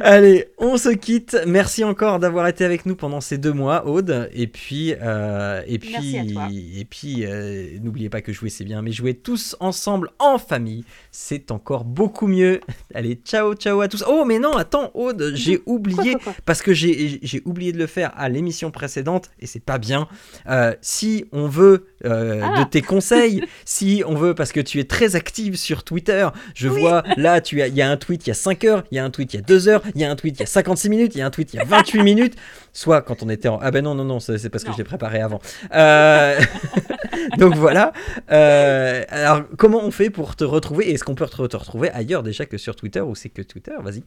Allez, 0.00 0.48
on 0.58 0.76
se 0.76 0.88
quitte. 0.90 1.36
Merci 1.46 1.84
encore 1.84 2.18
d'avoir 2.18 2.46
été 2.48 2.64
avec 2.64 2.86
nous 2.86 2.96
pendant 2.96 3.20
ces 3.20 3.38
deux 3.38 3.52
mois, 3.52 3.86
Aude. 3.86 4.28
Et 4.32 4.46
puis, 4.46 4.94
euh, 5.00 5.62
et 5.66 5.78
puis, 5.78 5.92
Merci 5.92 6.18
à 6.18 6.24
toi. 6.24 6.48
et 6.50 6.84
puis, 6.84 7.24
euh, 7.26 7.78
n'oubliez 7.82 8.08
pas 8.08 8.20
que 8.20 8.32
jouer 8.32 8.48
c'est 8.48 8.64
bien, 8.64 8.82
mais 8.82 8.92
jouer 8.92 9.14
tous 9.14 9.56
ensemble 9.60 10.10
en 10.18 10.38
famille, 10.38 10.84
c'est 11.10 11.50
encore 11.50 11.84
beaucoup 11.84 12.26
mieux. 12.26 12.60
Allez, 12.94 13.20
ciao, 13.24 13.54
ciao 13.54 13.80
à 13.80 13.88
tous. 13.88 14.04
Oh, 14.08 14.24
mais 14.26 14.38
non, 14.38 14.56
attends, 14.56 14.90
Aude, 14.94 15.32
j'ai 15.34 15.60
oublié 15.66 16.12
quoi, 16.14 16.20
quoi 16.24 16.34
parce 16.44 16.62
que 16.62 16.72
j'ai 16.72 17.20
oublié 17.44 17.72
de 17.72 17.78
le 17.78 17.86
faire 17.86 18.12
à 18.16 18.28
l'émission 18.28 18.70
précédente 18.70 19.30
et 19.40 19.46
c'est 19.46 19.62
pas 19.64 19.78
bien. 19.78 20.08
Euh, 20.48 20.74
si 20.80 21.26
on 21.32 21.46
veut 21.48 21.86
euh, 22.04 22.40
Ah. 22.42 22.64
de 22.64 22.68
tes 22.68 22.82
conseils, 22.82 23.44
si 23.64 24.02
on 24.06 24.14
veut, 24.14 24.34
parce 24.34 24.52
que 24.52 24.60
tu 24.60 24.80
es 24.80 24.84
très 24.84 25.16
active 25.16 25.56
sur 25.56 25.84
Twitter, 25.84 26.28
je 26.54 26.68
vois 26.68 27.02
là, 27.16 27.40
tu 27.40 27.62
as, 27.62 27.68
il 27.68 27.74
y 27.74 27.82
a 27.82 27.90
un 27.90 27.96
tweet 27.96 28.26
il 28.26 28.30
y 28.30 28.32
a 28.32 28.34
5 28.34 28.64
heures, 28.64 28.84
il 28.90 28.96
y 28.96 28.98
a 28.98 29.04
un 29.04 29.10
tweet 29.10 29.34
il 29.34 29.36
y 29.36 29.38
a 29.40 29.42
2 29.42 29.68
heures, 29.68 29.81
il 29.94 30.00
y 30.00 30.04
a 30.04 30.10
un 30.10 30.16
tweet 30.16 30.36
il 30.36 30.40
y 30.40 30.42
a 30.42 30.46
56 30.46 30.88
minutes, 30.88 31.14
il 31.14 31.18
y 31.18 31.22
a 31.22 31.26
un 31.26 31.30
tweet 31.30 31.52
il 31.54 31.56
y 31.56 31.60
a 31.60 31.64
28 31.64 32.02
minutes, 32.02 32.36
soit 32.72 33.02
quand 33.02 33.22
on 33.22 33.28
était 33.28 33.48
en. 33.48 33.58
Ah 33.60 33.70
ben 33.70 33.84
non, 33.84 33.94
non, 33.94 34.04
non, 34.04 34.20
c'est 34.20 34.48
parce 34.50 34.64
que 34.64 34.68
Non. 34.68 34.74
je 34.74 34.78
l'ai 34.78 34.84
préparé 34.84 35.20
avant. 35.20 35.40
Euh, 35.74 36.40
Donc 37.38 37.54
voilà. 37.54 37.92
Euh, 38.30 39.04
alors, 39.08 39.42
comment 39.58 39.80
on 39.82 39.90
fait 39.90 40.10
pour 40.10 40.36
te 40.36 40.44
retrouver? 40.44 40.88
Et 40.88 40.94
Est-ce 40.94 41.04
qu'on 41.04 41.14
peut 41.14 41.26
te 41.26 41.36
retrouver 41.56 41.90
ailleurs 41.90 42.22
déjà 42.22 42.46
que 42.46 42.58
sur 42.58 42.76
Twitter 42.76 43.00
ou 43.00 43.14
c'est 43.14 43.28
que 43.28 43.42
Twitter? 43.42 43.72
Vas-y. 43.80 44.02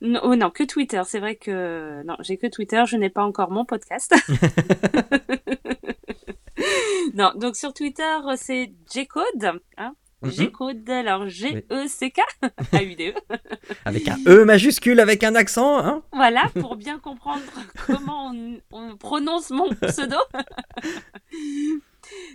Non, 0.00 0.20
oh 0.22 0.36
non, 0.36 0.50
que 0.50 0.62
Twitter. 0.64 1.02
C'est 1.06 1.18
vrai 1.18 1.36
que 1.36 2.02
non, 2.04 2.16
j'ai 2.20 2.36
que 2.36 2.46
Twitter. 2.46 2.84
Je 2.86 2.96
n'ai 2.96 3.10
pas 3.10 3.24
encore 3.24 3.50
mon 3.50 3.64
podcast. 3.64 4.14
non, 7.14 7.32
donc 7.36 7.56
sur 7.56 7.72
Twitter, 7.72 8.16
c'est 8.36 8.72
Gcode. 8.92 9.60
Hein 9.76 9.94
Mhm. 10.22 10.30
Gcode, 10.46 10.88
alors 10.90 11.22
E 11.24 11.28
G-E-C-K, 11.28 12.20
A-U-D-E. 12.72 13.14
Avec 13.84 14.08
un 14.08 14.16
E 14.26 14.44
majuscule, 14.44 14.98
avec 15.00 15.22
un 15.24 15.34
accent, 15.34 15.78
hein 15.78 16.02
Voilà, 16.12 16.44
pour 16.60 16.76
bien 16.76 16.98
comprendre 16.98 17.42
comment 17.86 18.32
on, 18.32 18.58
on 18.72 18.96
prononce 18.96 19.50
mon 19.50 19.68
pseudo. 19.82 20.16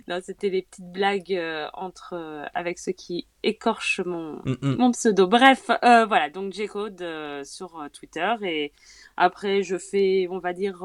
non, 0.08 0.20
c'était 0.22 0.48
les 0.50 0.62
petites 0.62 0.92
blagues 0.92 1.34
euh, 1.34 1.66
entre 1.74 2.14
euh, 2.14 2.44
avec 2.54 2.78
ceux 2.78 2.92
qui 2.92 3.26
écorchent 3.42 4.00
mon, 4.04 4.34
Mm, 4.44 4.56
mm. 4.62 4.76
mon 4.76 4.90
pseudo. 4.92 5.26
Bref, 5.26 5.70
euh, 5.82 6.04
voilà, 6.06 6.30
donc 6.30 6.52
J-Code 6.52 7.00
euh, 7.02 7.42
sur 7.44 7.84
Twitter 7.92 8.32
et 8.42 8.72
après 9.16 9.62
je 9.62 9.76
fais, 9.78 10.28
on 10.30 10.38
va 10.38 10.52
dire, 10.52 10.84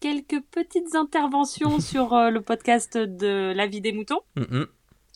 quelques 0.00 0.40
petites 0.50 0.94
interventions 0.94 1.80
sur 1.80 2.12
euh, 2.14 2.30
le 2.30 2.40
podcast 2.40 2.96
de 2.96 3.52
La 3.54 3.66
vie 3.66 3.80
des 3.80 3.92
moutons. 3.92 4.20
Mm, 4.36 4.42
mm. 4.58 4.66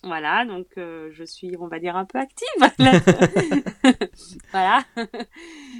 Voilà, 0.04 0.44
donc 0.44 0.66
euh, 0.78 1.10
je 1.12 1.24
suis, 1.24 1.56
on 1.58 1.68
va 1.68 1.78
dire, 1.78 1.96
un 1.96 2.04
peu 2.04 2.18
active. 2.18 2.48
là. 2.78 2.92
voilà. 4.50 4.84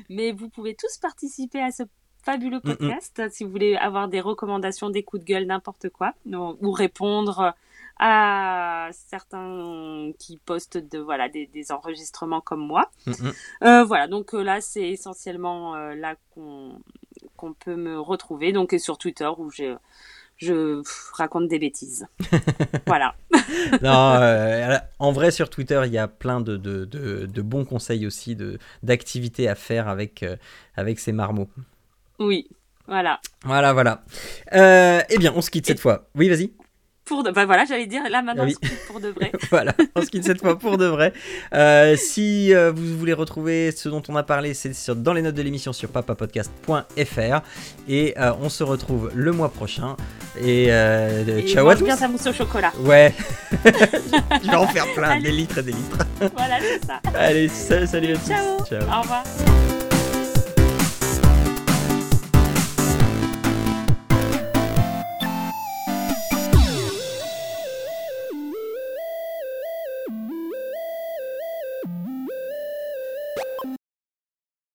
Mais 0.09 0.33
vous 0.33 0.49
pouvez 0.49 0.75
tous 0.75 0.99
participer 0.99 1.61
à 1.61 1.73
ce 1.73 1.83
fabuleux 2.23 2.61
Mm, 2.65 2.71
mm. 2.71 2.77
podcast 2.77 3.23
si 3.31 3.45
vous 3.45 3.51
voulez 3.51 3.77
avoir 3.77 4.09
des 4.09 4.21
recommandations, 4.21 4.91
des 4.91 5.03
coups 5.03 5.23
de 5.23 5.27
gueule, 5.27 5.47
n'importe 5.47 5.89
quoi, 5.91 6.15
ou 6.27 6.71
répondre 6.71 7.55
à 7.99 8.89
certains 8.93 10.11
qui 10.19 10.39
postent 10.39 10.79
de 10.79 10.99
voilà 10.99 11.29
des, 11.29 11.47
des 11.47 11.73
enregistrements 11.73 12.41
comme 12.41 12.67
moi. 12.67 12.91
Mm. 13.07 13.13
Euh, 13.65 13.85
voilà, 13.85 14.09
donc 14.09 14.35
euh, 14.35 14.43
là 14.43 14.61
c'est 14.61 14.89
essentiellement 14.89 15.75
euh, 15.75 15.95
là 15.95 16.17
qu'on 16.35 16.81
qu'on 17.37 17.53
peut 17.53 17.77
me 17.77 18.01
retrouver, 18.01 18.53
donc 18.53 18.73
et 18.73 18.79
sur 18.79 18.99
Twitter 18.99 19.31
où 19.37 19.51
je 19.51 19.77
je 20.43 20.81
pff, 20.83 21.11
raconte 21.15 21.49
des 21.49 21.59
bêtises. 21.59 22.07
voilà. 22.87 23.15
Non, 23.83 24.15
euh, 24.21 24.77
en 24.99 25.13
vrai, 25.13 25.31
sur 25.31 25.49
Twitter, 25.51 25.81
il 25.87 25.93
y 25.93 25.99
a 25.99 26.09
plein 26.09 26.41
de, 26.41 26.57
de, 26.57 26.85
de- 26.85 27.27
de 27.27 27.43
bons 27.43 27.65
conseils 27.65 28.07
aussi, 28.07 28.37
de- 28.37 28.59
d'activités 28.83 29.49
à 29.49 29.55
faire 29.55 29.89
avec, 29.89 30.23
euh, 30.23 30.37
avec 30.77 30.99
ces 30.99 31.13
marmots. 31.13 31.49
Oui. 32.19 32.49
Voilà. 32.89 33.21
Voilà, 33.45 33.73
voilà. 33.73 34.05
Euh, 34.55 35.01
eh 35.09 35.19
bien, 35.19 35.33
on 35.37 35.41
se 35.41 35.51
quitte 35.51 35.67
cette 35.67 35.81
fois. 35.81 36.09
Oui, 36.15 36.29
vas-y. 36.29 36.53
Pour 37.05 37.25
de... 37.25 37.31
bah 37.31 37.47
voilà, 37.47 37.65
j'allais 37.65 37.87
dire 37.87 38.03
là 38.09 38.23
maintenant 38.23 38.45
oui. 38.45 38.55
on 38.63 38.67
se 38.67 38.71
quitte 38.71 38.87
pour 38.87 39.01
de 39.01 39.09
vrai. 39.09 39.33
voilà, 39.51 39.75
on 39.97 40.03
se 40.03 40.07
quitte 40.07 40.25
cette 40.25 40.41
fois 40.41 40.59
pour 40.59 40.79
de 40.79 40.87
vrai. 40.87 41.13
Euh, 41.53 41.97
si 41.97 42.55
euh, 42.55 42.71
vous 42.71 42.97
voulez 42.97 43.13
retrouver 43.13 43.73
ce 43.73 43.89
dont 43.89 44.03
on 44.09 44.17
a 44.17 44.23
parlé, 44.23 44.55
c'est 44.55 44.73
dans 45.03 45.13
les 45.13 45.23
notes 45.23 45.35
de 45.35 45.43
l'émission 45.43 45.73
sur 45.73 45.89
papapodcast.fr. 45.89 47.41
Et 47.89 48.15
euh, 48.19 48.33
on 48.41 48.49
se 48.49 48.63
retrouve 48.63 49.11
le 49.15 49.33
mois 49.33 49.49
prochain. 49.51 49.97
Et, 50.41 50.67
Et 50.67 51.47
ciao 51.49 51.69
à 51.69 51.77
tous. 51.77 51.85
bien 51.85 51.97
ta 51.97 52.09
mousse 52.09 52.27
au 52.27 52.33
chocolat. 52.33 52.73
Ouais, 52.81 53.13
je 53.65 54.51
vais 54.51 54.57
en 54.57 54.67
faire 54.69 54.87
plein, 54.95 55.11
Allez. 55.11 55.23
des 55.23 55.33
litres 55.33 55.59
et 55.59 55.63
des 55.63 55.73
litres. 55.73 55.99
voilà, 56.37 56.59
c'est 56.61 56.87
ça. 56.87 57.01
Allez, 57.15 57.49
salut, 57.49 57.87
salut 57.87 58.13
à 58.13 58.17
tous. 58.17 58.29
Ciao. 58.29 58.65
ciao. 58.65 58.83
Au 58.83 59.03
revoir. 59.03 59.25